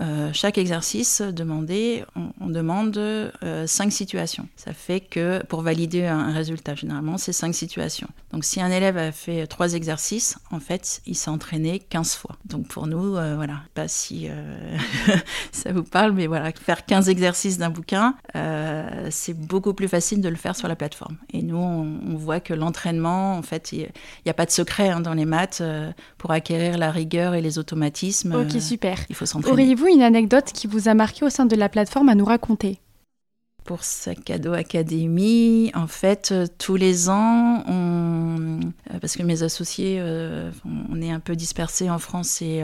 euh, 0.01 0.31
chaque 0.33 0.59
exercice 0.59 1.23
demandé, 1.23 2.05
on, 2.41 2.49
demande 2.49 2.97
euh, 2.97 3.67
cinq 3.67 3.93
situations. 3.93 4.49
Ça 4.57 4.73
fait 4.73 5.01
que 5.01 5.43
pour 5.47 5.63
valider 5.63 6.07
un, 6.07 6.33
résultat, 6.33 6.75
généralement, 6.75 7.19
c'est 7.19 7.33
cinq 7.33 7.55
situations. 7.55 8.09
Donc 8.33 8.45
si 8.45 8.61
un 8.61 8.71
élève 8.71 8.97
a 8.97 9.11
fait 9.13 9.47
trois 9.47 9.75
exercices, 9.75 10.39
en 10.51 10.61
fait, 10.61 11.01
il 11.07 11.17
s'est 11.17 11.31
entraîné 11.31 11.81
15 11.81 12.15
fois. 12.15 12.37
Donc 12.45 12.69
pour 12.69 12.87
nous, 12.87 13.17
euh, 13.17 13.35
voilà, 13.35 13.61
pas 13.75 13.89
si 13.89 14.29
ça 15.53 15.73
vous 15.73 15.83
parle, 15.83 16.13
mais 16.13 16.27
voilà, 16.27 16.53
faire 16.53 16.87
15 16.87 17.09
exercices 17.09 17.59
d'un 17.59 17.71
bouquin, 17.71 18.15
c'est 19.11 19.35
beaucoup 19.35 19.75
plus 19.75 19.89
facile 19.89 20.21
de 20.21 20.29
le 20.29 20.37
faire 20.37 20.55
sur 20.55 20.69
la 20.69 20.77
plateforme. 20.77 21.17
Et 21.33 21.43
nous, 21.43 21.57
on, 21.57 22.17
voit 22.17 22.41
que 22.41 22.55
l'entraînement, 22.55 23.37
en 23.37 23.43
fait, 23.43 23.73
il 23.73 23.89
n'y 24.27 24.31
a 24.31 24.35
pas 24.35 24.45
de 24.45 24.51
secret 24.51 24.89
hein, 24.89 25.01
dans 25.01 25.15
les 25.15 25.25
maths. 25.25 25.63
pour 26.19 26.31
acquérir 26.33 26.79
la 26.79 26.91
rigueur 26.91 27.35
et 27.35 27.41
les 27.41 27.59
automatismes, 27.59 28.35
ok, 28.35 28.61
super. 28.61 28.99
il 29.09 29.15
faut 29.15 29.27
s'entraîner. 29.27 29.75
Une 29.93 30.03
anecdote 30.03 30.53
qui 30.53 30.67
vous 30.67 30.89
a 30.89 30.95
marqué 30.95 31.25
au 31.25 31.31
sein 31.31 31.47
de 31.47 31.57
la 31.57 31.69
plateforme 31.69 32.09
à 32.09 32.15
nous 32.15 32.25
raconter? 32.25 32.79
Pour 33.65 33.85
Saccado 33.85 34.53
Academy, 34.53 35.71
en 35.75 35.87
fait, 35.87 36.35
tous 36.59 36.77
les 36.77 37.09
ans, 37.09 37.65
on... 37.67 38.61
parce 39.01 39.17
que 39.17 39.23
mes 39.23 39.43
associés, 39.43 40.03
on 40.91 41.03
est 41.03 41.11
un 41.11 41.21
peu 41.21 41.37
dispersés 41.37 41.91
en 41.91 41.99
France 41.99 42.41
et, 42.43 42.63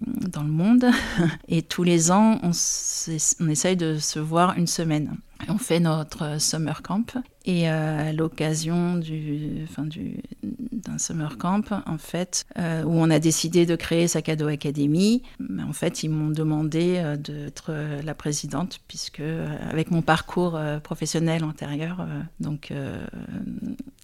dans 0.00 0.42
le 0.42 0.50
monde. 0.50 0.86
Et 1.48 1.62
tous 1.62 1.82
les 1.82 2.10
ans, 2.10 2.38
on, 2.42 3.48
essaye 3.48 3.76
de 3.76 3.98
se 3.98 4.18
voir 4.18 4.56
une 4.56 4.66
semaine. 4.66 5.16
On 5.48 5.58
fait 5.58 5.80
notre 5.80 6.40
summer 6.40 6.82
camp 6.82 7.18
et 7.44 7.70
euh, 7.70 8.08
à 8.08 8.12
l'occasion 8.12 8.96
du, 8.96 9.66
summer 10.98 11.38
camp, 11.38 11.82
en 11.86 11.98
fait, 11.98 12.46
euh, 12.58 12.82
où 12.84 12.92
on 12.92 13.10
a 13.10 13.18
décidé 13.18 13.66
de 13.66 13.76
créer 13.76 14.08
Sakado 14.08 14.46
Academy, 14.48 15.22
en 15.60 15.72
fait, 15.72 16.02
ils 16.02 16.10
m'ont 16.10 16.30
demandé 16.30 16.96
euh, 16.96 17.16
d'être 17.16 17.72
la 18.04 18.14
présidente, 18.14 18.80
puisque 18.88 19.22
avec 19.70 19.90
mon 19.90 20.02
parcours 20.02 20.58
professionnel 20.82 21.44
antérieur, 21.44 22.06
donc, 22.40 22.72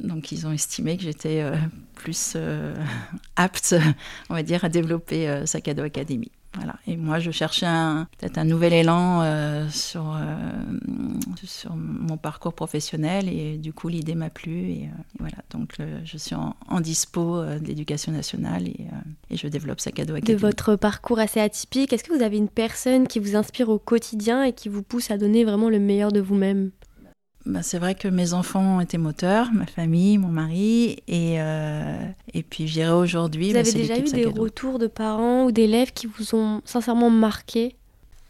donc 0.00 0.32
ils 0.32 0.46
ont 0.46 0.52
estimé 0.52 0.96
que 0.96 1.02
j'étais 1.02 1.44
plus 1.94 2.36
apte, 3.36 3.74
on 4.30 4.34
va 4.34 4.42
dire, 4.42 4.64
à 4.64 4.68
développer 4.68 5.42
Sakado 5.46 5.82
Academy. 5.82 6.30
Voilà. 6.54 6.74
Et 6.86 6.96
moi, 6.96 7.18
je 7.18 7.30
cherchais 7.30 7.66
peut-être 8.18 8.36
un 8.36 8.44
nouvel 8.44 8.72
élan 8.72 9.22
euh, 9.22 9.68
sur, 9.70 10.14
euh, 10.14 10.42
sur 11.44 11.74
mon 11.76 12.16
parcours 12.16 12.52
professionnel 12.52 13.28
et 13.28 13.56
du 13.56 13.72
coup, 13.72 13.88
l'idée 13.88 14.14
m'a 14.14 14.28
plu. 14.28 14.70
Et, 14.70 14.84
euh, 14.84 15.02
voilà, 15.18 15.36
donc 15.50 15.76
je 16.04 16.18
suis 16.18 16.34
en, 16.34 16.80
dispo 16.80 17.42
de 17.42 17.64
l'éducation 17.64 18.12
nationale 18.12 18.66
et, 18.68 18.86
et, 19.30 19.36
je 19.36 19.46
développe 19.46 19.80
Sakado 19.80 20.14
Academy. 20.14 20.34
De 20.34 20.40
votre 20.40 20.76
parcours 20.76 21.18
assez 21.18 21.40
atypique, 21.40 21.92
est-ce 21.92 22.04
que 22.04 22.12
vous 22.12 22.22
avez 22.22 22.36
une 22.36 22.48
personne 22.48 23.06
qui 23.06 23.18
vous 23.18 23.36
inspire 23.36 23.68
au 23.68 23.78
quotidien 23.78 24.42
et 24.42 24.52
qui 24.52 24.68
vous 24.68 24.82
pousse 24.82 25.10
à 25.10 25.18
donner 25.18 25.44
vraiment 25.44 25.70
le 25.70 25.78
meilleur 25.78 26.12
de 26.12 26.20
vous-même? 26.20 26.70
Bah, 27.46 27.62
c'est 27.62 27.78
vrai 27.78 27.94
que 27.94 28.08
mes 28.08 28.34
enfants 28.34 28.76
ont 28.76 28.80
été 28.80 28.98
moteurs, 28.98 29.52
ma 29.52 29.66
famille, 29.66 30.18
mon 30.18 30.28
mari, 30.28 31.02
et, 31.08 31.40
euh, 31.40 32.06
et 32.34 32.42
puis 32.42 32.68
je 32.68 32.74
dirais 32.74 32.92
aujourd'hui. 32.92 33.48
Vous 33.48 33.54
bah, 33.54 33.60
avez 33.60 33.72
déjà 33.72 33.98
eu 33.98 34.04
des 34.04 34.26
retours 34.26 34.78
de 34.78 34.86
parents 34.86 35.44
ou 35.44 35.52
d'élèves 35.52 35.92
qui 35.92 36.06
vous 36.06 36.34
ont 36.34 36.60
sincèrement 36.64 37.10
marqué 37.10 37.76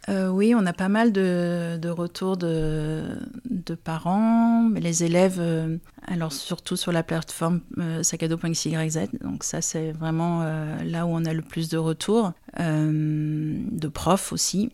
euh, 0.09 0.29
oui, 0.29 0.53
on 0.57 0.67
a 0.67 0.73
pas 0.73 0.89
mal 0.89 1.13
de, 1.13 1.79
de 1.81 1.89
retours 1.89 2.37
de, 2.37 3.05
de, 3.49 3.75
parents, 3.77 4.63
mais 4.69 4.81
les 4.81 5.05
élèves, 5.05 5.37
euh, 5.39 5.77
alors 6.09 6.33
surtout 6.33 6.77
sur 6.77 6.91
la 6.91 7.05
plateforme 7.05 7.61
euh, 7.79 8.03
sacado.xyz, 8.03 8.99
donc 9.21 9.45
ça 9.45 9.61
c'est 9.61 9.93
vraiment 9.93 10.43
là 10.85 11.07
où 11.07 11.11
on 11.11 11.25
a 11.25 11.33
le 11.33 11.43
plus 11.43 11.69
de 11.69 11.79
retours, 11.79 12.33
de 12.59 13.89
profs 13.89 14.33
aussi, 14.33 14.73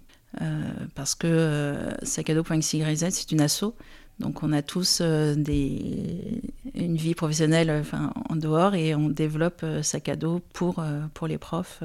parce 0.95 1.15
que 1.15 1.77
sacado.xyz 2.03 3.07
c'est 3.11 3.31
une 3.31 3.43
asso, 3.43 3.75
donc 4.19 4.43
on 4.43 4.53
a 4.53 4.63
tous 4.63 4.99
euh, 5.01 5.35
des, 5.37 6.43
une 6.75 6.97
vie 6.97 7.15
professionnelle 7.15 7.71
enfin, 7.71 8.13
en 8.29 8.37
dehors 8.37 8.75
et 8.75 8.95
on 8.95 9.09
développe 9.09 9.61
euh, 9.63 9.83
sac 9.83 10.09
à 10.09 10.17
dos 10.17 10.41
pour, 10.53 10.81
euh, 10.81 11.03
pour 11.15 11.29
les 11.29 11.39
profs, 11.39 11.83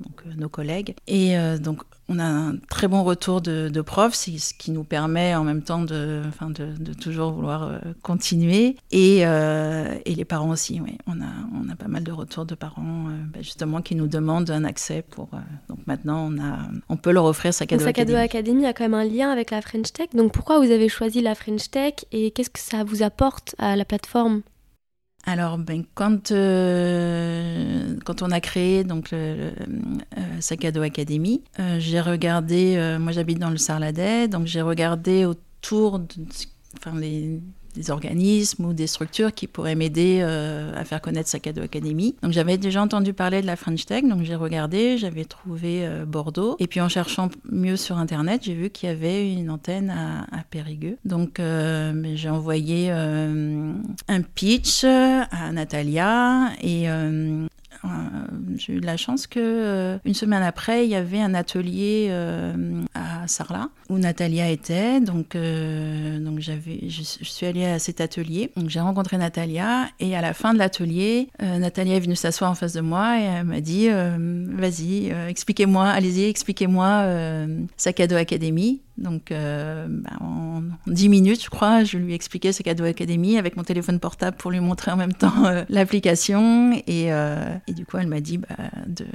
donc 0.00 0.24
nos 0.36 0.48
collègues. 0.48 0.94
Et 1.06 1.34
donc 1.58 1.82
on 2.10 2.18
a 2.18 2.24
un 2.24 2.56
très 2.68 2.88
bon 2.88 3.04
retour 3.04 3.40
de, 3.40 3.68
de 3.68 3.80
profs, 3.80 4.14
ce 4.14 4.52
qui 4.54 4.72
nous 4.72 4.84
permet 4.84 5.34
en 5.34 5.44
même 5.44 5.62
temps 5.62 5.82
de, 5.82 6.22
enfin 6.28 6.50
de, 6.50 6.74
de 6.78 6.92
toujours 6.92 7.30
vouloir 7.32 7.80
continuer. 8.02 8.76
Et, 8.90 9.20
et, 9.20 10.14
les 10.14 10.24
parents 10.24 10.50
aussi, 10.50 10.80
oui. 10.80 10.98
On 11.06 11.20
a, 11.20 11.30
on 11.54 11.68
a 11.70 11.76
pas 11.76 11.88
mal 11.88 12.02
de 12.02 12.12
retours 12.12 12.44
de 12.44 12.54
parents 12.54 13.06
bah, 13.32 13.40
justement 13.42 13.80
qui 13.80 13.94
nous 13.94 14.08
demandent 14.08 14.50
un 14.50 14.64
accès 14.64 15.02
pour... 15.08 15.28
donc 15.68 15.78
maintenant 15.86 16.28
on, 16.30 16.38
a, 16.38 16.58
on 16.88 16.96
peut 16.96 17.12
leur 17.12 17.24
offrir 17.24 17.54
sac 17.54 17.72
à 17.72 17.76
dos 17.76 17.84
Sac 17.84 17.98
à 17.98 18.04
dos 18.04 18.16
Academy 18.16 18.66
a 18.66 18.72
quand 18.72 18.84
même 18.84 18.94
un 18.94 19.04
lien 19.04 19.30
avec 19.30 19.50
la 19.50 19.62
French 19.62 19.92
Tech. 19.92 20.08
Donc 20.14 20.32
pourquoi 20.32 20.58
vous 20.58 20.70
avez 20.70 20.88
choisi 20.88 21.20
la 21.20 21.34
French 21.34 21.70
Tech 21.70 21.94
et 22.12 22.32
qu'est-ce 22.32 22.50
que 22.50 22.60
ça 22.60 22.84
vous 22.84 23.02
apporte 23.02 23.54
à 23.58 23.76
la 23.76 23.84
plateforme? 23.84 24.42
Alors, 25.30 25.58
ben, 25.58 25.84
quand, 25.94 26.32
euh, 26.32 27.94
quand 28.04 28.22
on 28.22 28.32
a 28.32 28.40
créé 28.40 28.82
donc, 28.82 29.12
euh, 29.12 29.52
Sakado 30.40 30.82
Academy, 30.82 31.42
euh, 31.60 31.76
j'ai 31.78 32.00
regardé, 32.00 32.96
moi 32.98 33.12
j'habite 33.12 33.38
dans 33.38 33.50
le 33.50 33.56
Sarladais, 33.56 34.26
donc 34.26 34.46
j'ai 34.46 34.60
regardé 34.60 35.24
autour 35.24 36.00
enfin, 36.76 36.98
des 36.98 37.40
organismes 37.90 38.64
ou 38.64 38.72
des 38.72 38.88
structures 38.88 39.32
qui 39.32 39.46
pourraient 39.46 39.76
m'aider 39.76 40.20
à 40.20 40.84
faire 40.84 41.00
connaître 41.00 41.28
Sakado 41.28 41.62
Academy. 41.62 42.16
Donc 42.22 42.32
j'avais 42.32 42.58
déjà 42.58 42.82
entendu 42.82 43.12
parler 43.12 43.40
de 43.40 43.46
la 43.46 43.54
French 43.54 43.86
Tech, 43.86 44.02
donc 44.02 44.24
j'ai 44.24 44.34
regardé, 44.34 44.98
j'avais 44.98 45.24
trouvé 45.24 45.88
Bordeaux. 46.06 46.56
Et 46.58 46.66
puis 46.66 46.80
en 46.80 46.88
cherchant 46.88 47.30
mieux 47.50 47.76
sur 47.76 47.98
Internet, 47.98 48.42
j'ai 48.44 48.54
vu 48.54 48.70
qu'il 48.70 48.88
y 48.88 48.92
avait 48.92 49.32
une 49.32 49.50
antenne 49.50 49.90
à, 49.90 50.26
Périgueux. 50.50 50.98
Donc 51.04 51.38
euh, 51.38 52.12
j'ai 52.16 52.28
envoyé 52.28 52.90
un 54.10 54.22
pitch 54.22 54.84
à 54.84 55.52
Natalia 55.52 56.50
et 56.60 56.90
euh, 57.84 57.88
j'ai 58.56 58.74
eu 58.74 58.80
de 58.80 58.86
la 58.86 58.96
chance 58.96 59.26
que 59.26 59.40
euh, 59.40 59.98
une 60.04 60.12
semaine 60.14 60.42
après, 60.42 60.84
il 60.84 60.90
y 60.90 60.94
avait 60.94 61.20
un 61.20 61.32
atelier 61.32 62.08
euh, 62.10 62.82
à 62.94 63.26
Sarlat 63.26 63.68
où 63.88 63.98
Natalia 63.98 64.50
était. 64.50 65.00
Donc, 65.00 65.36
donc 65.36 66.40
j'avais, 66.40 66.80
je, 66.88 67.02
suis 67.02 67.46
allée 67.46 67.64
à 67.64 67.78
cet 67.78 68.00
atelier. 68.00 68.50
Donc 68.56 68.68
j'ai 68.68 68.80
rencontré 68.80 69.16
Natalia 69.16 69.88
et 69.98 70.16
à 70.16 70.20
la 70.20 70.34
fin 70.34 70.52
de 70.52 70.58
l'atelier, 70.58 71.28
Natalia 71.40 71.96
est 71.96 72.00
venue 72.00 72.16
s'asseoir 72.16 72.50
en 72.50 72.54
face 72.54 72.74
de 72.74 72.80
moi 72.80 73.18
et 73.18 73.24
elle 73.24 73.44
m'a 73.44 73.60
dit 73.60 73.88
"Vas-y, 73.88 75.10
expliquez-moi, 75.28 75.88
allez-y, 75.88 76.24
expliquez-moi 76.24 77.06
Sakado 77.76 78.16
Academy." 78.16 78.80
Donc, 78.98 79.32
euh, 79.32 79.86
bah, 79.88 80.10
en 80.20 80.62
10 80.86 81.08
minutes, 81.08 81.42
je 81.42 81.48
crois, 81.48 81.84
je 81.84 81.96
lui 81.96 82.12
ai 82.12 82.14
expliqué 82.14 82.52
ce 82.52 82.62
cadeau 82.62 82.84
Academy 82.84 83.38
avec 83.38 83.56
mon 83.56 83.62
téléphone 83.62 83.98
portable 83.98 84.36
pour 84.36 84.50
lui 84.50 84.60
montrer 84.60 84.90
en 84.90 84.96
même 84.96 85.14
temps 85.14 85.46
euh, 85.46 85.64
l'application. 85.68 86.72
Euh, 86.88 87.56
et, 87.66 87.72
du 87.72 87.86
coup, 87.86 87.96
elle 87.96 88.08
m'a 88.08 88.20
dit 88.20 88.38
bah, 88.38 88.56
de, 88.86 89.06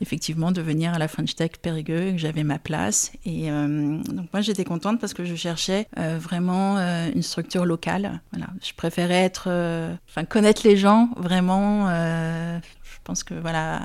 effectivement 0.00 0.52
de 0.52 0.60
venir 0.60 0.94
à 0.94 0.98
la 0.98 1.08
French 1.08 1.34
Tech 1.34 1.52
Périgueux, 1.60 2.12
que 2.12 2.18
j'avais 2.18 2.44
ma 2.44 2.58
place. 2.58 3.12
Et 3.24 3.48
donc, 3.50 4.26
moi, 4.32 4.40
j'étais 4.40 4.64
contente 4.64 5.00
parce 5.00 5.14
que 5.14 5.24
je 5.24 5.34
cherchais 5.34 5.86
vraiment 5.96 6.78
une 6.78 7.22
structure 7.22 7.64
locale. 7.64 8.20
Voilà. 8.32 8.48
Je 8.62 8.72
préférais 8.74 9.24
être, 9.24 9.48
enfin, 10.08 10.24
connaître 10.24 10.66
les 10.66 10.76
gens 10.76 11.10
vraiment 11.16 11.88
je 13.08 13.12
pense 13.12 13.24
que 13.24 13.32
voilà, 13.32 13.80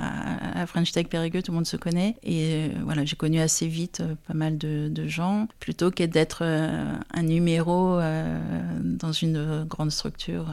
à 0.54 0.66
French 0.66 0.92
Tech 0.92 1.06
Périgueux, 1.06 1.40
tout 1.40 1.50
le 1.50 1.56
monde 1.56 1.66
se 1.66 1.78
connaît. 1.78 2.14
Et 2.22 2.68
euh, 2.68 2.68
voilà, 2.84 3.06
j'ai 3.06 3.16
connu 3.16 3.40
assez 3.40 3.66
vite 3.66 4.00
euh, 4.00 4.14
pas 4.28 4.34
mal 4.34 4.58
de, 4.58 5.06
gens, 5.06 5.48
plutôt 5.60 5.90
que 5.90 6.04
d'être 6.04 6.40
euh, 6.42 6.94
un 7.10 7.22
numéro 7.22 7.98
dans 8.80 9.12
une 9.12 9.64
grande 9.64 9.90
structure. 9.90 10.46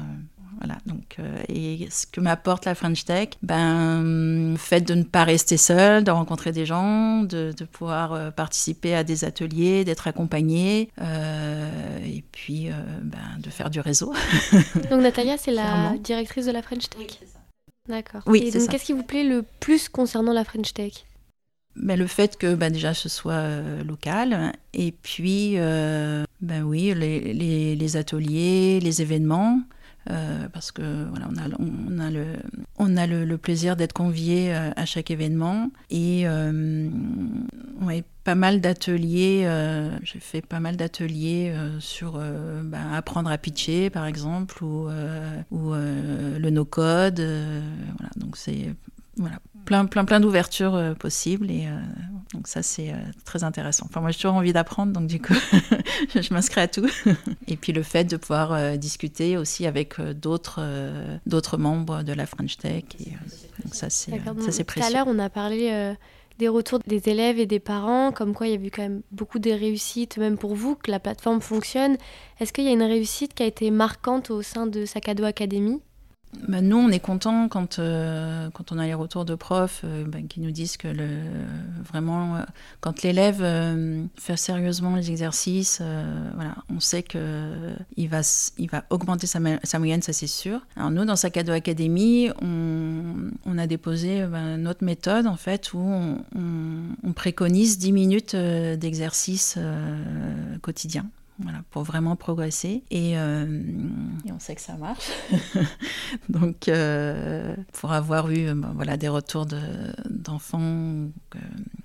Voilà, 0.64 0.78
donc, 0.86 1.18
et 1.50 1.88
ce 1.90 2.06
que 2.06 2.22
m'apporte 2.22 2.66
la 2.66 2.76
French 2.76 3.04
Tech, 3.06 3.30
ben, 3.42 4.52
le 4.52 4.58
fait 4.58 4.82
de 4.82 4.94
ne 4.94 5.04
pas 5.04 5.24
rester 5.24 5.58
seul, 5.58 6.04
de 6.04 6.12
rencontrer 6.12 6.52
des 6.52 6.68
gens, 6.68 7.24
de, 7.24 7.54
pouvoir 7.72 8.32
participer 8.34 8.94
à 8.94 9.04
des 9.04 9.26
ateliers, 9.26 9.84
d'être 9.86 10.08
accompagné, 10.08 10.90
et 11.00 12.24
puis 12.32 12.70
ben, 13.02 13.40
de 13.40 13.50
faire 13.50 13.72
du 13.72 13.80
réseau. 13.80 14.14
donc 14.92 15.02
Natalia, 15.02 15.38
c'est 15.38 15.52
la 15.52 15.96
directrice 15.98 16.46
de 16.46 16.52
la 16.52 16.62
French 16.62 16.90
Tech 16.90 17.20
D'accord. 17.88 18.22
Oui, 18.26 18.44
Et 18.46 18.52
donc, 18.52 18.70
qu'est-ce 18.70 18.86
qui 18.86 18.94
vous 18.94 19.04
plaît 19.04 19.24
le 19.24 19.44
plus 19.60 19.90
concernant 19.90 20.34
la 20.34 20.44
French 20.44 20.74
Tech? 20.74 21.06
Ben, 21.76 21.98
le 21.98 22.08
fait 22.08 22.38
que 22.38 22.54
ben, 22.54 22.72
déjà 22.72 22.94
ce 22.94 23.08
soit 23.08 23.34
euh, 23.34 23.84
local 23.84 24.52
et 24.74 24.92
puis 24.92 25.54
euh, 25.56 26.26
ben 26.42 26.64
oui 26.64 26.94
les, 26.94 27.34
les, 27.34 27.78
les, 27.78 27.96
ateliers 27.96 28.82
les 28.82 29.02
événements 29.02 29.62
euh, 30.10 30.48
parce 30.50 30.72
que 30.72 31.06
voilà 31.10 31.28
on 31.30 31.38
a, 31.38 31.48
on 31.60 32.00
a 32.00 32.10
le 32.10 32.26
on 32.78 32.98
a 32.98 33.06
le, 33.08 33.38
plaisir 33.38 33.76
d'être 33.76 33.94
convié 33.94 34.54
à 34.54 34.86
chaque 34.86 35.12
événement 35.12 35.70
et 35.90 36.26
ouais, 37.82 38.04
pas 38.24 38.36
mal 38.36 38.62
d'ateliers 38.62 39.48
j'ai 40.04 40.20
fait 40.20 40.42
pas 40.42 40.60
mal 40.60 40.76
d'ateliers 40.78 41.54
sur 41.80 42.14
ben, 42.14 42.94
apprendre 42.94 43.30
à 43.30 43.38
pitcher 43.38 43.90
par 43.90 44.06
exemple 44.06 44.64
ou, 44.64 44.90
ou 45.52 45.74
le 45.74 46.50
no 46.50 46.66
code 46.66 47.20
voilà 47.20 48.12
donc 48.18 48.38
c'est 48.38 48.74
voilà 49.18 49.38
plein, 49.66 49.86
plein, 49.86 50.06
plein 50.06 50.20
d'ouvertures 50.20 50.76
euh, 50.76 50.94
possibles. 50.94 51.50
Et 51.52 51.68
euh, 51.68 51.80
donc 52.34 52.48
ça, 52.48 52.64
c'est 52.64 52.92
euh, 52.92 52.98
très 53.26 53.44
intéressant. 53.44 53.86
Enfin, 53.90 54.02
moi, 54.02 54.12
j'ai 54.12 54.18
toujours 54.18 54.36
envie 54.36 54.54
d'apprendre, 54.54 54.94
donc 54.94 55.08
du 55.08 55.22
coup, 55.22 55.34
je 56.16 56.34
m'inscris 56.34 56.62
à 56.62 56.68
tout. 56.68 56.90
et 57.48 57.58
puis 57.58 57.74
le 57.74 57.84
fait 57.84 58.06
de 58.06 58.18
pouvoir 58.18 58.78
discuter 58.78 59.38
aussi 59.38 59.66
avec 59.66 60.00
d'autres 60.00 60.62
d'autres 61.26 61.58
membres 61.58 62.04
de 62.04 62.14
la 62.14 62.26
French 62.26 62.58
Tech. 62.58 62.84
Et, 63.00 63.12
donc 63.64 63.76
ça, 63.76 63.90
c'est 63.90 64.12
précieux. 64.64 64.66
Tout 64.66 64.82
à 64.82 64.90
l'heure, 64.90 65.08
on 65.08 65.20
a 65.20 65.30
parlé 65.30 65.96
des 66.42 66.48
retours 66.48 66.80
des 66.88 67.08
élèves 67.08 67.40
et 67.40 67.46
des 67.46 67.60
parents, 67.60 68.12
comme 68.12 68.34
quoi 68.34 68.48
il 68.48 68.54
y 68.54 68.58
a 68.58 68.68
eu 68.68 68.72
quand 68.72 68.82
même 68.82 69.04
beaucoup 69.12 69.38
de 69.38 69.52
réussites, 69.52 70.18
même 70.18 70.40
pour 70.40 70.56
vous, 70.56 70.76
que 70.76 70.90
la 70.90 71.00
plateforme 71.00 71.40
fonctionne. 71.40 71.98
Est-ce 72.40 72.52
qu'il 72.52 72.64
y 72.64 72.70
a 72.70 72.72
une 72.72 72.82
réussite 72.82 73.36
qui 73.36 73.44
a 73.44 73.46
été 73.46 73.70
marquante 73.70 74.32
au 74.32 74.42
sein 74.42 74.66
de 74.66 74.86
Sakado 74.86 75.24
Academy? 75.24 75.82
Bah, 76.48 76.62
nous, 76.62 76.78
on 76.78 76.90
est 76.90 77.00
content 77.00 77.50
quand, 77.50 77.80
euh, 77.80 78.50
quand 78.52 78.72
on 78.72 78.78
a 78.78 78.86
les 78.86 78.94
retours 78.94 79.26
de 79.26 79.36
profs 79.36 79.82
euh, 79.84 80.06
bah, 80.08 80.20
qui 80.28 80.40
nous 80.40 80.52
disent 80.52 80.78
que 80.78 80.88
vraiment, 81.84 82.38
euh, 82.38 82.42
quand 82.80 83.04
l'élève 83.04 83.44
fait 84.16 84.38
sérieusement 84.38 84.96
les 84.96 85.12
exercices, 85.12 85.82
voilà, 86.36 86.56
on 86.70 86.80
sait 86.80 87.04
qu'il 87.04 88.10
va, 88.10 88.22
il 88.58 88.70
va 88.70 88.84
augmenter 88.90 89.28
sa, 89.28 89.40
moyenne, 89.40 90.02
ça 90.02 90.14
c'est 90.14 90.28
sûr. 90.28 90.62
Alors 90.76 90.92
nous, 90.92 91.06
dans 91.06 91.16
Sacado 91.16 91.52
Academy, 91.52 92.30
on, 92.42 93.58
a 93.58 93.68
déposé 93.68 94.26
bah, 94.26 94.58
notre 94.58 94.84
méthode 94.84 95.28
en 95.28 95.36
fait 95.36 95.74
où 95.74 95.80
on, 95.80 96.18
on 97.04 97.14
préconise 97.14 97.78
10 97.78 97.92
minutes 97.92 98.36
d'exercice 98.36 99.58
quotidien 100.62 101.06
pour 101.70 101.84
vraiment 101.84 102.16
progresser. 102.16 102.84
Et, 102.92 103.18
euh, 103.18 103.62
on 104.30 104.40
sait 104.40 104.56
que 104.56 104.62
ça 104.62 104.76
marche. 104.76 105.10
Donc, 106.30 106.68
euh, 106.68 107.56
pour 107.74 107.92
avoir 107.92 108.30
eu 108.32 108.48
euh, 108.48 108.56
voilà, 108.76 108.98
des 108.98 109.08
retours 109.08 109.46
d'enfants 110.10 111.10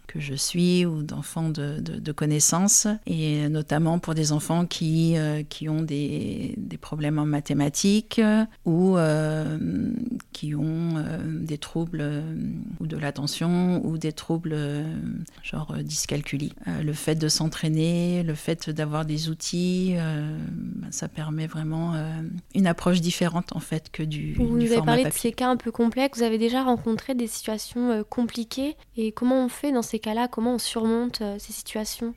que 0.07 0.21
je 0.21 0.35
suis 0.35 0.87
ou 0.87 1.03
d'enfants 1.03 1.51
de, 1.51 1.81
de, 1.81 2.13
connaissances, 2.13 2.87
et 3.07 3.49
notamment 3.49 3.99
pour 3.99 4.15
des 4.15 4.33
enfants 4.33 4.65
qui, 4.65 5.17
euh, 5.17 5.43
qui 5.43 5.69
ont 5.69 5.83
des, 5.83 6.55
des, 6.57 6.79
problèmes 6.79 7.19
en 7.19 7.27
mathématiques 7.27 8.21
ou 8.65 8.97
qui 10.33 10.55
ont 10.55 11.05
des 11.27 11.59
troubles 11.59 12.23
ou 12.81 12.87
de 12.87 12.97
l'attention 12.97 13.85
ou 13.85 13.99
des 13.99 14.13
troubles 14.13 14.57
genre 15.43 15.75
dyscalculie. 15.83 16.53
le 16.83 16.93
fait 16.93 17.17
de 17.17 17.29
s'entraîner, 17.29 18.23
le 18.23 18.35
fait 18.35 18.71
d'avoir 18.71 19.05
des 19.05 19.29
outils, 19.29 19.46
ben, 19.55 20.91
ça 20.91 21.09
permet 21.09 21.47
vraiment 21.47 21.95
une 22.55 22.67
approche 22.67 23.01
différente 23.01 23.55
en 23.55 23.61
fait 23.61 23.91
que 23.91 24.03
du, 24.03 24.35
vous 24.35 24.59
du 24.59 24.67
avez 24.67 24.83
parlé 24.83 25.05
de 25.05 25.11
ces 25.13 25.33
cas 25.33 25.49
un 25.49 25.57
peu 25.57 25.71
complexes, 25.71 26.19
vous 26.19 26.25
avez 26.25 26.39
déjà 26.39 26.63
rencontré 26.63 27.15
des 27.15 27.27
situations 27.27 28.05
compliquées. 28.09 28.77
Et 28.97 29.13
comment 29.13 29.45
on 29.45 29.49
fait 29.49 29.73
dans 29.73 29.83
ces 29.83 29.99
cas-là? 29.99 30.29
Comment 30.29 30.55
on 30.55 30.59
surmonte 30.59 31.21
euh, 31.21 31.37
ces 31.39 31.53
situations? 31.53 32.15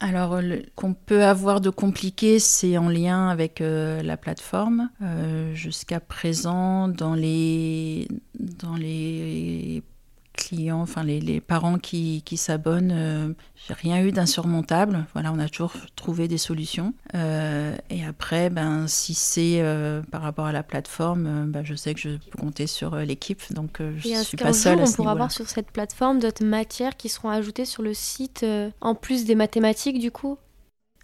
Alors, 0.00 0.40
qu'on 0.74 0.94
peut 0.94 1.22
avoir 1.22 1.60
de 1.60 1.70
compliqué, 1.70 2.40
c'est 2.40 2.76
en 2.76 2.88
lien 2.88 3.28
avec 3.28 3.60
euh, 3.60 4.02
la 4.02 4.16
plateforme. 4.16 4.90
Euh, 5.00 5.54
jusqu'à 5.54 6.00
présent, 6.00 6.88
dans 6.88 7.14
les, 7.14 8.08
dans 8.34 8.74
les 8.74 9.84
clients, 10.42 10.80
enfin 10.80 11.04
les, 11.04 11.40
parents 11.40 11.78
qui, 11.78 12.22
s'abonnent, 12.36 12.92
euh, 12.92 13.32
j'ai 13.66 13.74
rien 13.74 14.02
eu 14.02 14.12
d'insurmontable. 14.12 15.06
Voilà, 15.12 15.32
on 15.32 15.38
a 15.38 15.48
toujours 15.48 15.72
trouvé 15.96 16.28
des 16.28 16.38
solutions. 16.38 16.94
Euh, 17.14 17.76
et 17.90 18.04
après, 18.04 18.50
ben, 18.50 18.86
si 18.86 19.14
c'est 19.14 19.60
euh, 19.60 20.02
par 20.10 20.22
rapport 20.22 20.46
à 20.46 20.52
la 20.52 20.62
plateforme, 20.62 21.46
ben, 21.50 21.64
je 21.64 21.74
sais 21.74 21.94
que 21.94 22.00
je 22.00 22.10
peux 22.10 22.38
compter 22.38 22.66
sur 22.66 22.96
l'équipe, 22.96 23.40
donc 23.52 23.78
je 23.78 24.08
ne 24.08 24.22
suis 24.22 24.36
pas 24.36 24.52
seule. 24.52 24.80
on 24.80 24.92
pourra 24.92 25.14
voir 25.14 25.30
sur 25.30 25.48
cette 25.48 25.70
plateforme 25.70 26.18
d'autres 26.18 26.44
matières 26.44 26.96
qui 26.96 27.08
seront 27.08 27.30
ajoutées 27.30 27.64
sur 27.64 27.82
le 27.82 27.94
site, 27.94 28.44
en 28.80 28.94
plus 28.94 29.24
des 29.24 29.34
mathématiques 29.34 29.98
du 29.98 30.10
coup? 30.10 30.38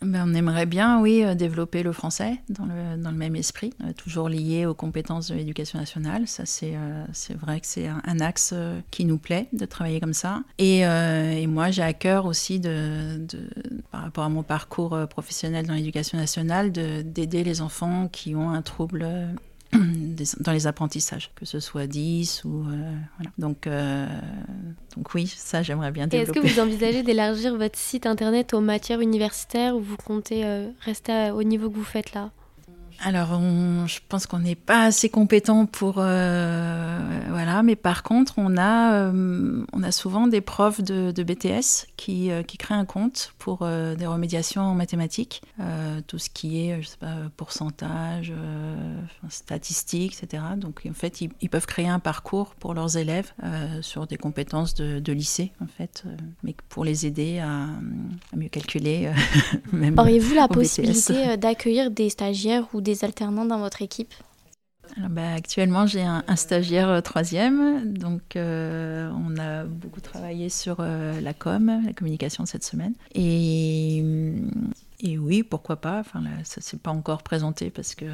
Ben, 0.01 0.29
on 0.29 0.35
aimerait 0.35 0.67
bien, 0.67 1.01
oui, 1.01 1.25
euh, 1.25 1.35
développer 1.35 1.83
le 1.83 1.93
français 1.93 2.39
dans 2.49 2.67
le, 2.67 3.11
même 3.13 3.35
esprit, 3.35 3.73
euh, 3.83 3.93
toujours 3.93 4.29
lié 4.29 4.65
aux 4.65 4.75
compétences 4.75 5.29
de 5.29 5.35
l'éducation 5.35 5.79
nationale. 5.79 6.29
Ça, 6.29 6.47
c'est 6.47 6.77
euh, 6.77 7.05
vrai 7.37 7.61
que 7.61 7.67
c'est 7.67 7.89
un, 7.89 8.21
axe 8.21 8.55
qui 8.91 9.05
nous 9.05 9.19
plaît 9.19 9.49
de 9.53 9.65
travailler 9.65 10.01
comme 10.01 10.13
ça. 10.13 10.43
Et, 10.59 10.85
moi, 11.47 11.71
j'ai 11.71 11.83
à 11.83 11.93
cœur 11.93 12.27
aussi, 12.27 12.61
par 13.91 14.03
rapport 14.03 14.25
à 14.25 14.29
mon 14.29 14.43
parcours 14.43 14.99
professionnel 15.09 15.67
dans 15.67 15.75
l'éducation 15.75 16.19
nationale, 16.19 16.73
d'aider 16.73 17.45
les 17.45 17.61
enfants 17.61 18.09
qui 18.09 18.35
ont 18.35 18.51
un 18.51 18.63
trouble 18.63 19.07
dans 20.41 20.53
les 20.53 20.67
apprentissages, 20.67 21.31
que 21.35 21.45
ce 21.45 21.61
soit 21.61 21.87
10 21.87 22.45
ou... 22.45 22.63
Euh, 22.63 22.93
voilà. 23.17 23.31
donc, 23.39 23.67
euh, 23.67 24.07
donc 24.97 25.15
oui, 25.15 25.27
ça 25.27 25.63
j'aimerais 25.63 25.91
bien 25.91 26.07
développer. 26.07 26.39
Est-ce 26.39 26.47
que 26.47 26.55
vous 26.55 26.61
envisagez 26.61 27.03
d'élargir 27.03 27.57
votre 27.57 27.79
site 27.79 28.07
internet 28.07 28.55
aux 28.55 28.61
matières 28.61 29.01
universitaires 29.01 29.77
ou 29.77 29.81
vous 29.81 29.97
comptez 29.97 30.45
euh, 30.45 30.69
rester 30.81 31.31
au 31.31 31.43
niveau 31.43 31.71
que 31.71 31.77
vous 31.77 31.85
faites 31.85 32.13
là? 32.13 32.31
Alors, 33.01 33.41
je 33.87 34.01
pense 34.09 34.27
qu'on 34.27 34.41
n'est 34.41 34.57
pas 34.57 34.83
assez 34.83 35.09
compétent 35.09 35.67
pour 35.67 35.97
euh, 35.99 36.99
voilà, 37.29 37.63
mais 37.63 37.77
par 37.77 38.03
contre, 38.03 38.35
on 38.39 38.57
a 38.57 38.95
euh, 38.95 39.65
on 39.73 39.83
a 39.85 39.93
souvent 39.93 40.27
des 40.27 40.41
profs 40.41 40.83
de, 40.83 41.13
BTS 41.23 41.87
qui, 41.97 42.31
euh, 42.31 42.43
qui 42.43 42.57
créent 42.57 42.75
un 42.75 42.85
compte 42.85 43.35
pour 43.39 43.59
des 43.59 44.07
remédiations 44.07 44.63
en 44.63 44.75
mathématiques, 44.75 45.43
tout 46.07 46.19
ce 46.19 46.29
qui 46.29 46.61
est 46.61 46.83
je 46.83 46.89
sais 46.89 46.97
pas 46.97 47.15
pourcentage, 47.37 48.33
statistiques, 49.29 50.17
etc. 50.21 50.43
Donc 50.57 50.83
en 50.89 50.95
fait, 50.95 51.21
ils, 51.21 51.49
peuvent 51.49 51.67
créer 51.67 51.89
un 51.89 51.99
parcours 52.01 52.55
pour 52.57 52.75
leurs 52.75 52.97
élèves 52.97 53.33
sur 53.81 54.07
des 54.07 54.17
compétences 54.17 54.75
de, 54.75 55.13
lycée 55.13 55.53
en 55.63 55.67
fait, 55.67 56.05
mais 56.43 56.55
pour 56.69 56.85
les 56.85 57.07
aider 57.07 57.39
à, 57.39 57.67
mieux 58.37 58.49
calculer. 58.49 59.11
Auriez-vous 59.99 60.35
la 60.35 60.49
possibilité 60.49 61.37
d'accueillir 61.37 61.91
des 61.91 62.11
stagiaires 62.11 62.67
ou 62.75 62.81
des 62.81 62.88
alternants 63.03 63.45
dans 63.45 63.59
votre 63.59 63.83
équipe 63.83 64.15
alors, 64.97 65.11
bah, 65.11 65.35
actuellement, 65.35 65.87
j'ai 65.87 66.03
un, 66.03 66.25
stagiaire 66.37 66.89
euh, 66.89 67.01
troisième, 67.01 67.93
donc 67.93 68.37
euh, 68.37 69.11
on 69.13 69.39
a 69.39 69.65
beaucoup 69.65 70.01
travaillé 70.01 70.49
sur 70.49 70.77
euh, 70.81 71.21
la 71.21 71.35
com, 71.35 71.83
la 71.85 71.93
communication 71.93 72.47
cette 72.47 72.65
semaine. 72.65 72.95
Et, 73.15 74.03
et 75.01 75.19
oui, 75.19 75.43
pourquoi 75.43 75.77
pas. 75.77 76.01
Enfin, 76.01 76.23
là, 76.23 76.31
ça 76.45 76.61
s'est 76.61 76.79
pas 76.79 76.91
encore 76.91 77.23
présenté 77.23 77.71
parce 77.71 77.95
que 77.95 78.07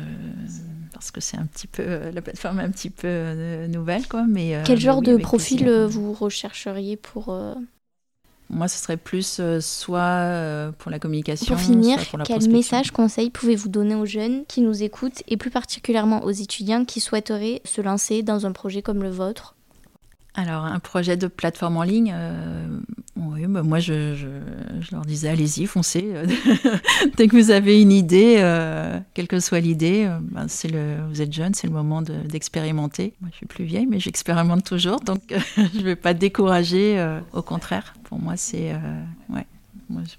parce 0.93 1.11
que 1.11 1.21
c'est 1.21 1.37
un 1.37 1.47
petit 1.47 1.67
peu 1.67 2.11
la 2.11 2.23
plateforme 2.23 2.61
est 2.61 2.65
un 2.65 2.71
petit 2.71 2.91
peu 2.91 3.67
nouvelle, 3.67 4.07
quoi. 4.09 4.25
Mais 4.29 4.61
quel 4.65 4.81
genre 4.81 5.03
de 5.03 5.17
profil 5.17 5.71
vous 5.71 6.13
rechercheriez 6.13 6.97
pour 6.97 7.35
moi, 8.50 8.68
ce 8.68 8.78
serait 8.78 8.96
plus 8.96 9.38
euh, 9.40 9.61
soit 9.61 10.00
euh, 10.00 10.70
pour 10.78 10.90
la 10.90 10.98
communication. 10.98 11.54
Pour 11.54 11.64
finir, 11.64 11.98
quel 12.24 12.48
message, 12.50 12.90
conseil 12.90 13.30
pouvez-vous 13.30 13.68
donner 13.68 13.94
aux 13.94 14.07
jeunes 14.07 14.44
qui 14.46 14.61
nous 14.61 14.83
écoutent 14.83 15.22
et 15.28 15.37
plus 15.37 15.50
particulièrement 15.50 16.22
aux 16.24 16.30
étudiants 16.30 16.85
qui 16.85 17.00
souhaiteraient 17.00 17.62
se 17.64 17.80
lancer 17.80 18.22
dans 18.22 18.46
un 18.46 18.52
projet 18.52 18.83
comme 18.83 19.02
le 19.02 19.11
vôtre? 19.11 19.54
Alors, 20.37 20.64
un 20.64 20.81
projet 20.81 21.16
de 21.16 21.29
plateforme 21.29 21.77
en 21.77 21.85
ligne, 21.85 22.12
euh, 22.12 22.66
oui, 23.14 23.47
bah, 23.47 23.62
moi 23.62 23.79
je, 23.79 24.16
je, 24.16 24.90
leur 24.90 25.05
disais 25.05 25.29
allez-y, 25.29 25.66
foncez. 25.66 26.12
Dès 27.16 27.29
que 27.29 27.37
vous 27.37 27.53
avez 27.53 27.81
une 27.81 27.92
idée, 27.92 28.37
euh, 28.38 28.99
quelle 29.14 29.29
que 29.29 29.38
soit 29.38 29.61
l'idée, 29.61 30.07
euh, 30.09 30.18
bah, 30.20 30.47
c'est 30.49 30.66
le, 30.66 30.97
vous 31.09 31.23
êtes 31.23 31.33
jeune, 31.33 31.55
c'est 31.55 31.68
le 31.68 31.73
moment 31.73 32.03
d'expérimenter. 32.03 33.14
moi 33.20 33.31
je 33.31 33.37
suis 33.37 33.47
plus 33.47 33.64
vieille, 33.64 33.87
mais 33.87 34.01
j'expérimente 34.01 34.64
toujours, 34.64 34.99
donc 34.99 35.20
je 35.57 35.79
ne 35.79 35.85
vais 35.85 35.97
pas 35.97 36.14
décourager, 36.14 37.16
au 37.33 37.42
contraire. 37.42 37.94
Pour 38.03 38.18
moi, 38.18 38.37
c'est. 38.37 38.73
ouais. 39.31 39.47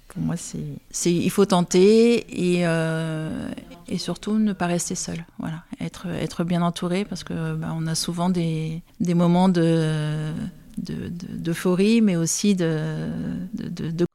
pour 0.08 0.22
moi, 0.22 0.36
c'est, 0.38 1.12
il 1.12 1.30
faut 1.30 1.44
tenter 1.44 2.24
et, 2.30 2.64
et 3.88 3.98
surtout 3.98 4.38
ne 4.38 4.52
pas 4.52 4.66
rester 4.66 4.94
seul. 4.94 5.24
Voilà, 5.38 5.62
être, 5.80 6.06
être 6.06 6.44
bien 6.44 6.62
entouré 6.62 7.04
parce 7.04 7.24
que 7.24 7.54
bah, 7.54 7.68
on 7.74 7.86
a 7.86 7.94
souvent 7.94 8.30
des, 8.30 8.82
des 9.00 9.14
moments 9.14 9.48
de, 9.48 10.32
d'euphorie, 10.78 12.00
mais 12.00 12.16
aussi 12.16 12.54
de, 12.54 13.08
de, 13.54 14.06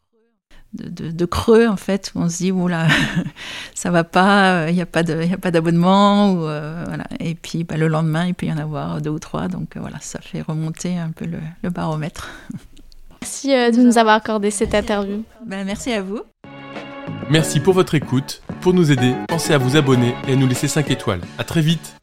de, 0.74 1.26
creux 1.26 1.68
en 1.68 1.76
fait 1.76 2.12
où 2.16 2.22
on 2.22 2.30
se 2.30 2.38
dit 2.38 2.52
oula 2.52 2.88
ça 3.76 3.92
va 3.92 4.04
pas 4.04 4.70
il 4.70 4.76
n'y 4.76 4.82
a 4.82 4.86
pas 4.86 5.04
de 5.04 5.34
a 5.34 5.38
pas 5.38 5.52
d'abonnement 5.52 6.32
ou 6.32 6.46
euh, 6.46 6.84
voilà. 6.88 7.06
Et 7.20 7.36
puis 7.36 7.64
bah, 7.64 7.78
le 7.78 7.88
lendemain 7.88 8.28
il 8.28 8.34
peut 8.34 8.46
y 8.46 8.54
en 8.54 8.58
avoir 8.58 9.02
deux 9.02 9.10
ou 9.10 9.20
trois 9.20 9.48
donc 9.48 9.76
euh, 9.76 9.82
voilà 9.82 9.98
ça 10.00 10.20
fait 10.22 10.42
remonter 10.42 10.98
un 10.98 11.12
peu 11.12 11.26
le, 11.26 11.40
le 11.62 11.70
baromètre. 11.70 12.30
Merci 13.22 13.54
euh, 13.54 13.72
de 13.72 13.82
nous 13.82 13.98
avoir 13.98 14.16
accordé 14.16 14.50
cette 14.50 14.74
interview. 14.74 15.24
Ben, 15.46 15.66
merci 15.66 15.92
à 15.92 16.02
vous 16.02 16.22
Merci 17.30 17.60
pour 17.60 17.74
votre 17.74 17.96
écoute. 17.96 18.42
Pour 18.62 18.74
nous 18.74 18.92
aider, 18.92 19.14
pensez 19.28 19.54
à 19.54 19.58
vous 19.58 19.78
abonner 19.78 20.14
et 20.28 20.34
à 20.34 20.36
nous 20.36 20.48
laisser 20.48 20.68
5 20.68 20.92
étoiles. 20.92 21.22
À 21.38 21.44
très 21.44 21.62
vite 21.62 22.01